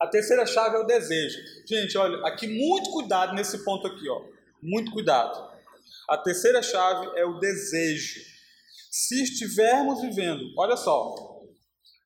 [0.00, 1.38] A terceira chave é o desejo.
[1.66, 4.22] Gente, olha, aqui muito cuidado nesse ponto aqui, ó.
[4.62, 5.50] Muito cuidado.
[6.08, 8.20] A terceira chave é o desejo.
[8.90, 11.14] Se estivermos vivendo, olha só,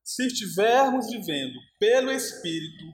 [0.02, 2.84] se estivermos vivendo pelo Espírito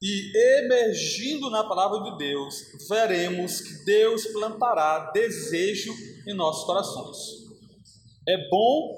[0.00, 2.54] e emergindo na palavra de Deus,
[2.88, 5.92] veremos que Deus plantará desejo
[6.28, 7.16] em nossos corações.
[8.28, 8.94] É bom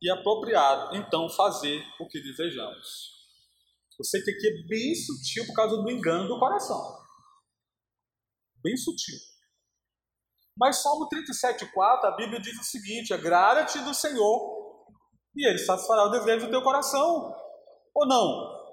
[0.00, 3.13] e apropriado, então, fazer o que desejamos.
[4.02, 6.98] Sei que aqui é bem sutil por causa do engano do coração.
[8.62, 9.16] Bem sutil.
[10.56, 14.86] Mas Salmo 37,4, a Bíblia diz o seguinte: agrada-te do Senhor
[15.36, 17.34] e Ele satisfará o desejo do teu coração.
[17.94, 18.64] Ou não?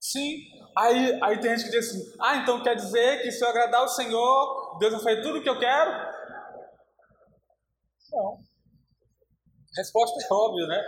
[0.00, 0.36] Sim.
[0.76, 3.84] Aí, aí tem gente que diz assim: ah, então quer dizer que se eu agradar
[3.84, 5.90] o Senhor, Deus vai fazer tudo o que eu quero?
[8.10, 8.38] Não.
[9.76, 10.82] Resposta é óbvia, né?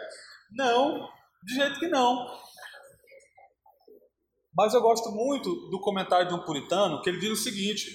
[0.53, 1.09] Não,
[1.43, 2.27] de jeito que não.
[4.57, 7.87] Mas eu gosto muito do comentário de um puritano que ele diz o seguinte: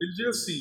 [0.00, 0.60] ele diz assim,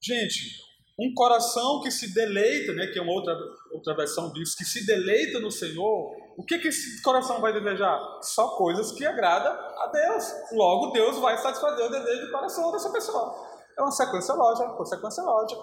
[0.00, 0.60] gente,
[0.98, 3.36] um coração que se deleita, né, que é uma outra,
[3.72, 7.98] outra versão disso, que se deleita no Senhor, o que, que esse coração vai desejar?
[8.22, 10.24] Só coisas que agradam a Deus.
[10.52, 13.48] Logo, Deus vai satisfazer o desejo do coração dessa pessoa.
[13.76, 15.60] É uma sequência lógica, consequência lógica.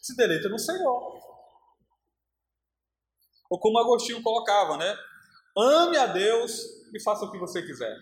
[0.00, 1.20] Se deleita no Senhor.
[3.50, 4.96] Ou como Agostinho colocava, né?
[5.56, 6.60] Ame a Deus
[6.94, 7.96] e faça o que você quiser.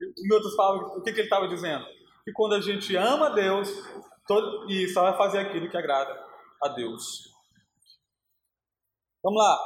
[0.00, 1.84] Em outras palavras, o que, ele estava dizendo?
[2.24, 3.68] Que quando a gente ama a Deus,
[4.26, 6.12] todo, e só vai fazer aquilo que agrada
[6.62, 7.30] a Deus.
[9.22, 9.58] Vamos lá.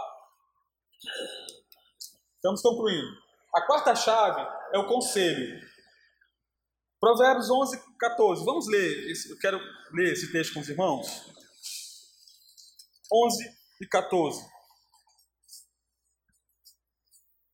[2.37, 3.09] Estamos concluindo.
[3.55, 5.67] A quarta chave é o conselho.
[7.01, 8.45] Provérbios 11, 14.
[8.45, 9.13] Vamos ler.
[9.31, 9.59] Eu quero
[9.93, 11.07] ler esse texto com os irmãos.
[13.11, 14.56] 11 e 14.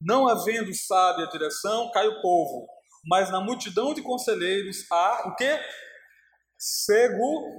[0.05, 2.67] Não havendo sábia direção, cai o povo,
[3.07, 5.61] mas na multidão de conselheiros há o quê?
[6.59, 7.53] Segurança.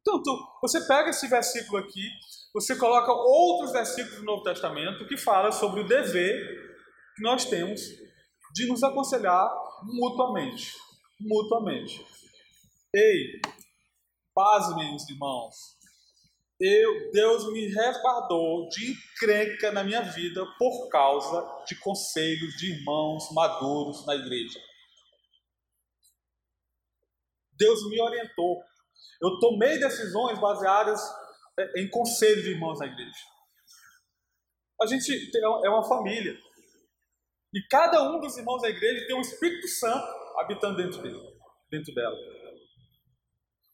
[0.00, 0.22] Então,
[0.62, 2.08] você pega esse versículo aqui,
[2.54, 6.38] você coloca outros versículos do Novo Testamento que fala sobre o dever
[7.16, 7.80] que nós temos
[8.54, 9.48] de nos aconselhar
[9.82, 10.74] mutuamente.
[11.20, 12.04] Mutuamente.
[12.94, 13.40] Ei,
[14.34, 15.79] paz, meus irmãos
[16.60, 23.32] eu, Deus me resguardou de encrenca na minha vida por causa de conselhos de irmãos
[23.32, 24.60] maduros na igreja.
[27.56, 28.62] Deus me orientou.
[29.22, 31.00] Eu tomei decisões baseadas
[31.58, 33.18] é, em conselhos de irmãos na igreja.
[34.82, 35.30] A gente
[35.64, 36.38] é uma família.
[37.54, 40.06] E cada um dos irmãos da igreja tem um Espírito Santo
[40.38, 41.20] habitando dentro dele,
[41.70, 42.39] dentro dela.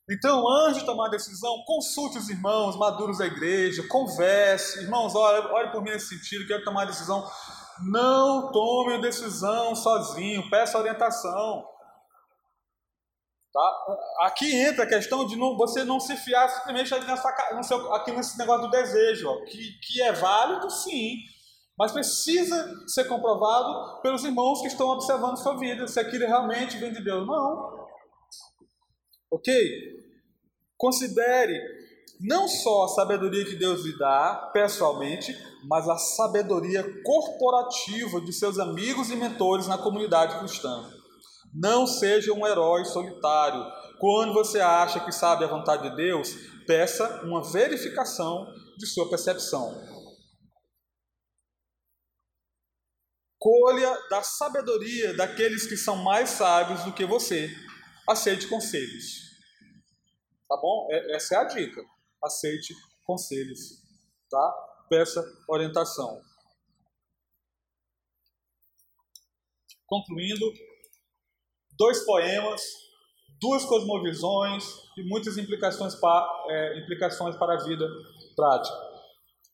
[0.09, 4.81] Então, antes de tomar a decisão, consulte os irmãos maduros da igreja, converse.
[4.81, 7.29] Irmãos, olha, olhe por mim nesse sentido, quero tomar a decisão.
[7.91, 11.67] Não tome decisão sozinho, peça orientação.
[13.53, 13.87] Tá?
[14.21, 18.39] Aqui entra a questão de não, você não se fiar simplesmente nessa, seu, aqui nesse
[18.39, 21.17] negócio do desejo, ó, que, que é válido, sim,
[21.77, 26.93] mas precisa ser comprovado pelos irmãos que estão observando sua vida, se aquilo realmente vem
[26.93, 27.27] de Deus.
[27.27, 27.86] Não.
[29.31, 29.53] Ok?
[30.77, 31.59] Considere
[32.21, 35.37] não só a sabedoria que Deus lhe dá pessoalmente,
[35.69, 40.91] mas a sabedoria corporativa de seus amigos e mentores na comunidade cristã.
[41.55, 43.65] Não seja um herói solitário.
[43.99, 46.35] Quando você acha que sabe a vontade de Deus,
[46.67, 48.47] peça uma verificação
[48.77, 49.75] de sua percepção.
[53.39, 57.51] Colha da sabedoria daqueles que são mais sábios do que você.
[58.09, 59.27] Aceite conselhos.
[60.49, 60.89] Tá bom?
[60.91, 61.85] É, essa é a dica.
[62.23, 63.83] Aceite conselhos.
[64.31, 64.87] Tá?
[64.89, 66.21] Peça orientação.
[69.87, 70.53] Concluindo,
[71.79, 72.63] dois poemas,
[73.41, 74.65] duas cosmovisões
[74.97, 77.87] e muitas implicações, para, é, implicações para a vida
[78.35, 78.77] prática.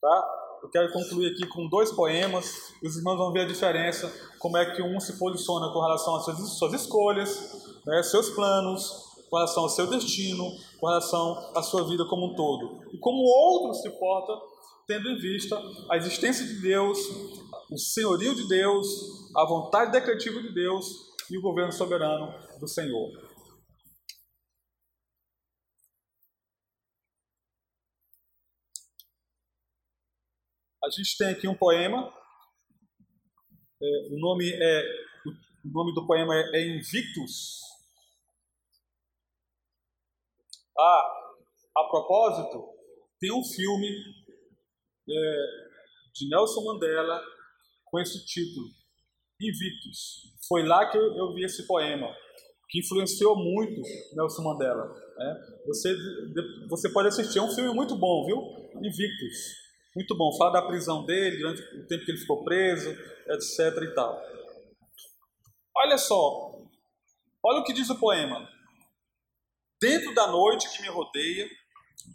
[0.01, 0.59] Tá?
[0.63, 2.73] Eu quero concluir aqui com dois poemas.
[2.83, 6.25] Os irmãos vão ver a diferença, como é que um se posiciona com relação às
[6.25, 10.45] suas, suas escolhas, né, seus planos, com relação ao seu destino,
[10.79, 12.85] com relação à sua vida como um todo.
[12.93, 14.33] E como o outro se porta,
[14.87, 15.57] tendo em vista
[15.91, 16.99] a existência de Deus,
[17.71, 18.87] o senhorio de Deus,
[19.35, 20.87] a vontade decretiva de Deus
[21.31, 23.11] e o governo soberano do Senhor.
[30.85, 32.13] A gente tem aqui um poema.
[33.81, 34.83] É, o nome é
[35.65, 37.72] o nome do poema é, Invictus.
[40.79, 41.13] Ah,
[41.77, 42.69] a propósito,
[43.21, 43.89] tem um filme
[45.09, 45.37] é,
[46.15, 47.23] de Nelson Mandela
[47.85, 48.67] com esse título,
[49.41, 50.33] Invictus.
[50.49, 52.09] Foi lá que eu, eu vi esse poema,
[52.69, 53.81] que influenciou muito
[54.15, 54.89] Nelson Mandela.
[55.17, 55.41] Né?
[55.67, 55.95] Você,
[56.69, 58.39] você pode assistir, é um filme muito bom, viu?
[58.83, 59.63] Invictus.
[59.95, 60.35] Muito bom.
[60.39, 63.83] Fala da prisão dele, durante o tempo que ele ficou preso, etc.
[63.83, 64.19] e tal.
[65.77, 66.59] Olha só.
[67.45, 68.49] Olha o que diz o poema.
[69.83, 71.51] Dentro da noite que me rodeia,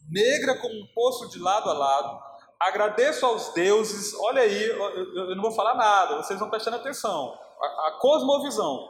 [0.10, 2.18] negra como um poço de lado a lado,
[2.58, 4.14] agradeço aos deuses.
[4.22, 8.90] Olha aí, eu não vou falar nada, vocês vão prestando atenção a, a cosmovisão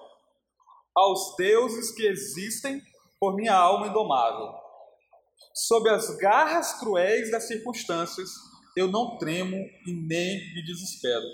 [0.95, 2.79] aos deuses que existem
[3.19, 4.53] por minha alma indomável.
[5.55, 8.29] Sob as garras cruéis das circunstâncias,
[8.75, 11.25] eu não tremo e nem me desespero.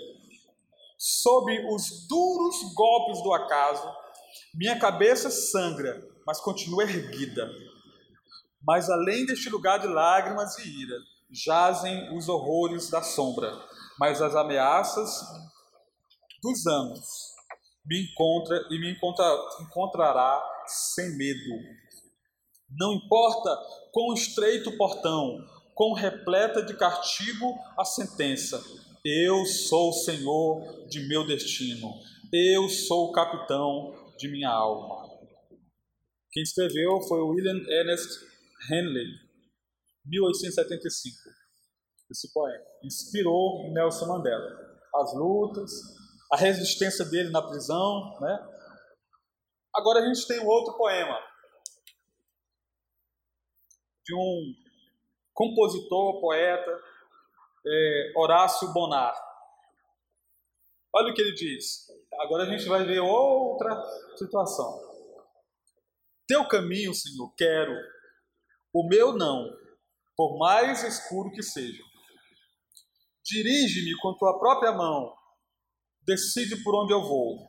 [0.96, 3.86] Sob os duros golpes do acaso,
[4.54, 7.48] minha cabeça sangra, mas continua erguida.
[8.66, 10.96] Mas além deste lugar de lágrimas e ira,
[11.30, 13.52] jazem os horrores da sombra,
[13.98, 15.20] mas as ameaças
[16.42, 17.00] dos anos,
[17.86, 19.24] me encontra e me encontra,
[19.60, 21.62] encontrará sem medo.
[22.78, 23.56] Não importa
[23.92, 25.38] quão estreito o portão,
[25.74, 28.62] quão repleta de castigo a sentença,
[29.04, 31.92] eu sou o Senhor de meu destino,
[32.32, 35.03] eu sou o capitão de minha alma.
[36.34, 38.26] Quem escreveu foi William Ernest
[38.68, 39.06] Henley,
[40.04, 41.16] 1875.
[42.10, 44.50] Esse poema inspirou Nelson Mandela.
[44.96, 45.70] As lutas,
[46.32, 48.50] a resistência dele na prisão, né?
[49.72, 51.16] Agora a gente tem um outro poema
[54.04, 54.54] de um
[55.32, 56.82] compositor, poeta,
[57.64, 59.14] é, Horácio Bonar.
[60.92, 61.86] Olha o que ele diz.
[62.18, 63.80] Agora a gente vai ver outra
[64.16, 64.83] situação.
[66.26, 67.74] Teu caminho, Senhor, quero,
[68.72, 69.44] o meu não,
[70.16, 71.82] por mais escuro que seja.
[73.22, 75.14] Dirige-me com tua própria mão,
[76.06, 77.46] decide por onde eu vou.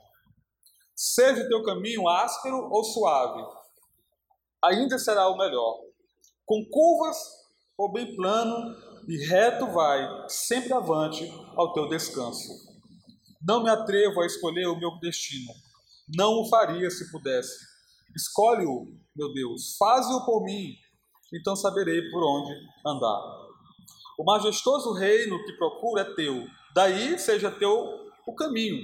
[0.93, 3.43] Seja o teu caminho áspero ou suave,
[4.63, 5.80] ainda será o melhor.
[6.45, 7.17] Com curvas
[7.78, 8.76] ou bem plano
[9.07, 12.49] e reto vai, sempre avante ao teu descanso.
[13.41, 15.53] Não me atrevo a escolher o meu destino,
[16.15, 17.74] não o faria se pudesse.
[18.16, 20.74] Escolhe-o, meu Deus, faze-o por mim,
[21.34, 22.53] então saberei por onde
[22.86, 23.45] andar.
[24.18, 27.74] O majestoso reino que procura é teu, daí seja teu
[28.26, 28.82] o caminho,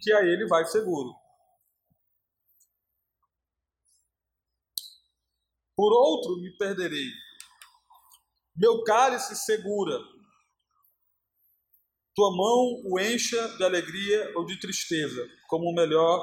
[0.00, 1.14] que a ele vai seguro.
[5.76, 7.08] Por outro me perderei.
[8.56, 9.98] Meu cálice segura.
[12.14, 16.20] Tua mão o encha de alegria ou de tristeza, como melhor,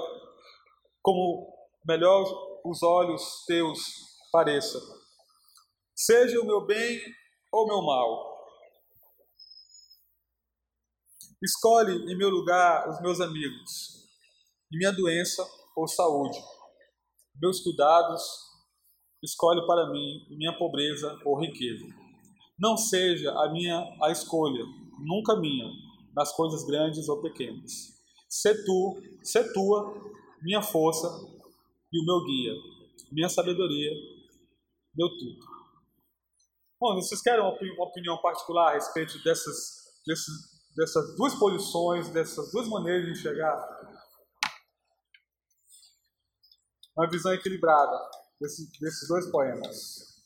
[1.01, 2.23] como melhor
[2.65, 3.79] os olhos teus
[4.31, 4.79] pareça.
[5.95, 6.99] Seja o meu bem
[7.51, 8.29] ou meu mal.
[11.41, 14.07] Escolhe em meu lugar os meus amigos,
[14.69, 15.41] minha doença
[15.75, 16.37] ou saúde,
[17.41, 18.21] meus cuidados,
[19.23, 21.85] escolhe para mim minha pobreza ou riqueza.
[22.59, 24.65] Não seja a minha a escolha,
[24.99, 25.65] nunca minha,
[26.13, 27.97] nas coisas grandes ou pequenas.
[28.27, 29.93] Se tu, se tua,
[30.41, 31.07] minha força
[31.91, 32.53] e o meu guia,
[33.11, 33.91] minha sabedoria,
[34.95, 35.39] meu tudo.
[36.79, 42.67] Bom, vocês querem uma opinião particular a respeito dessas, desses, dessas duas posições, dessas duas
[42.67, 43.57] maneiras de enxergar?
[46.95, 47.97] Uma visão equilibrada
[48.39, 50.23] desse, desses dois poemas.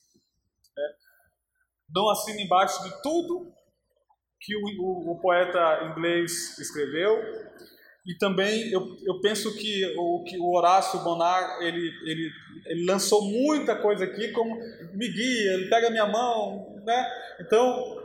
[0.77, 0.95] É.
[1.89, 3.51] Não assina embaixo de tudo
[4.39, 7.15] que o, o, o poeta inglês escreveu,
[8.05, 12.31] e também eu, eu penso que o, que o Horácio Bonar ele, ele,
[12.65, 14.55] ele lançou muita coisa aqui como
[14.93, 17.05] me guia, ele pega a minha mão, né?
[17.39, 18.03] Então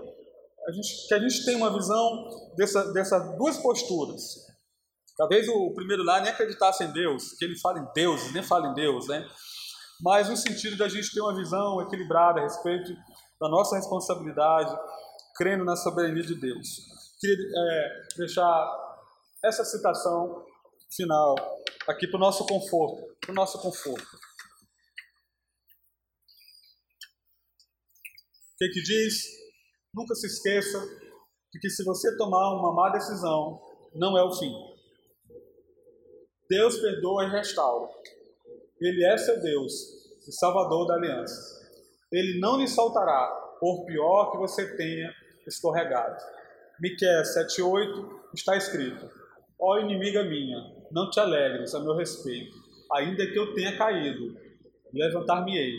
[0.68, 4.46] a gente, que a gente tem uma visão dessa, dessas duas posturas.
[5.16, 8.68] Talvez o primeiro lá nem acreditasse em Deus, que ele fala em Deus, nem fala
[8.68, 9.26] em Deus, né?
[10.00, 12.92] Mas no sentido da gente ter uma visão equilibrada a respeito
[13.40, 14.72] da nossa responsabilidade,
[15.36, 16.68] crendo na soberania de Deus.
[17.20, 18.87] Queria é, deixar
[19.44, 20.44] essa citação
[20.90, 21.34] final
[21.86, 24.16] aqui para o nosso conforto, para o nosso conforto.
[28.52, 29.24] O que, que diz?
[29.94, 30.80] Nunca se esqueça
[31.52, 33.60] de que se você tomar uma má decisão,
[33.94, 34.52] não é o fim.
[36.48, 37.88] Deus perdoa e restaura.
[38.80, 39.72] Ele é seu Deus,
[40.26, 41.58] o Salvador da aliança.
[42.12, 43.28] Ele não lhe soltará,
[43.60, 45.12] por pior que você tenha
[45.46, 46.16] escorregado.
[46.80, 49.17] Miqueias 7:8 está escrito:
[49.60, 50.58] Ó inimiga minha,
[50.92, 52.56] não te alegres a meu respeito,
[52.92, 54.34] ainda que eu tenha caído,
[54.92, 55.74] levantar-me-ei.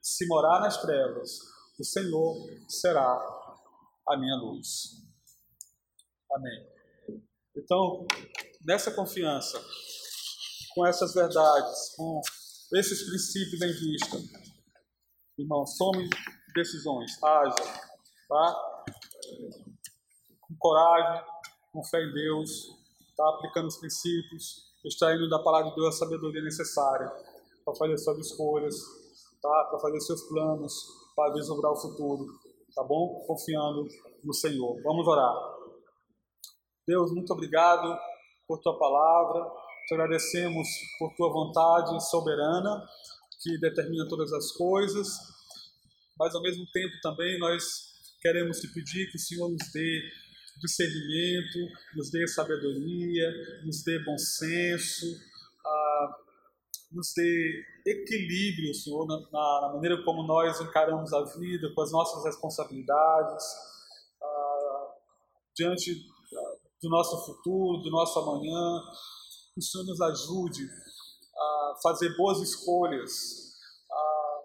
[0.00, 1.38] Se morar nas trevas,
[1.78, 2.36] o Senhor
[2.68, 3.18] será
[4.08, 5.02] a minha luz.
[6.32, 6.66] Amém.
[7.56, 8.06] Então,
[8.66, 9.62] nessa confiança,
[10.74, 12.20] com essas verdades, com
[12.74, 14.16] esses princípios em vista,
[15.38, 16.08] irmãos, tome
[16.54, 17.54] decisões, haja,
[18.28, 18.82] tá?
[20.40, 21.24] Com coragem,
[21.72, 22.81] com fé em Deus,
[23.22, 27.08] está aplicando os princípios, extraindo da palavra de Deus a sabedoria necessária
[27.64, 28.74] para fazer suas escolhas,
[29.40, 29.68] tá?
[29.70, 30.74] para fazer seus planos,
[31.14, 32.26] para vislumbrar o futuro,
[32.74, 33.22] tá bom?
[33.26, 33.86] Confiando
[34.24, 34.82] no Senhor.
[34.82, 35.32] Vamos orar.
[36.84, 37.96] Deus, muito obrigado
[38.48, 39.48] por tua palavra,
[39.86, 40.66] te agradecemos
[40.98, 42.84] por tua vontade soberana
[43.40, 45.08] que determina todas as coisas,
[46.18, 47.62] mas ao mesmo tempo também nós
[48.20, 50.00] queremos te pedir que o Senhor nos dê
[50.60, 51.58] discernimento,
[51.96, 53.30] nos dê sabedoria,
[53.64, 55.06] nos dê bom senso,
[55.64, 56.16] ah,
[56.92, 62.24] nos dê equilíbrio, Senhor, na, na, maneira como nós encaramos a vida, com as nossas
[62.24, 63.44] responsabilidades,
[64.22, 64.94] ah,
[65.56, 68.82] diante ah, do nosso futuro, do nosso amanhã.
[69.54, 70.66] Que o Senhor nos ajude
[71.36, 73.10] a fazer boas escolhas,
[73.90, 74.40] a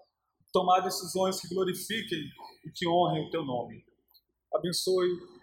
[0.52, 2.18] tomar decisões que glorifiquem
[2.66, 3.82] e que honrem o Teu nome.
[4.52, 5.37] Abençoe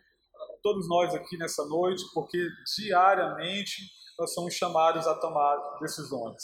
[0.66, 2.40] todos nós aqui nessa noite, porque
[2.76, 3.84] diariamente
[4.18, 6.42] nós somos chamados a tomar decisões.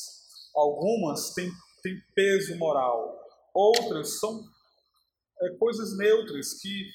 [0.55, 1.49] Algumas têm,
[1.81, 3.19] têm peso moral,
[3.51, 4.47] outras são
[5.41, 6.87] é, coisas neutras, que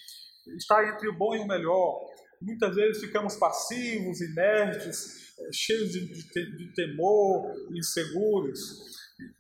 [0.57, 2.01] está entre o bom e o melhor.
[2.41, 8.61] Muitas vezes ficamos passivos, inertes, é, cheios de, de, de temor, inseguros,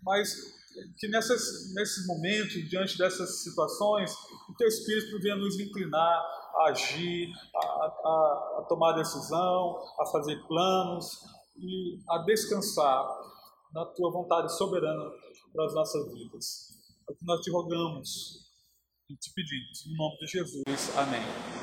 [0.02, 0.56] mas
[0.98, 4.12] que nessas, nesses momentos, diante dessas situações,
[4.48, 10.36] o Teu Espírito venha nos inclinar a agir, a, a, a tomar decisão, a fazer
[10.46, 11.20] planos
[11.58, 13.06] e a descansar
[13.72, 15.10] na tua vontade soberana
[15.52, 16.78] para as nossas vidas.
[17.08, 18.46] É o que nós te rogamos
[19.08, 19.86] e te pedimos.
[19.86, 20.96] Em nome de Jesus.
[20.96, 21.56] Amém.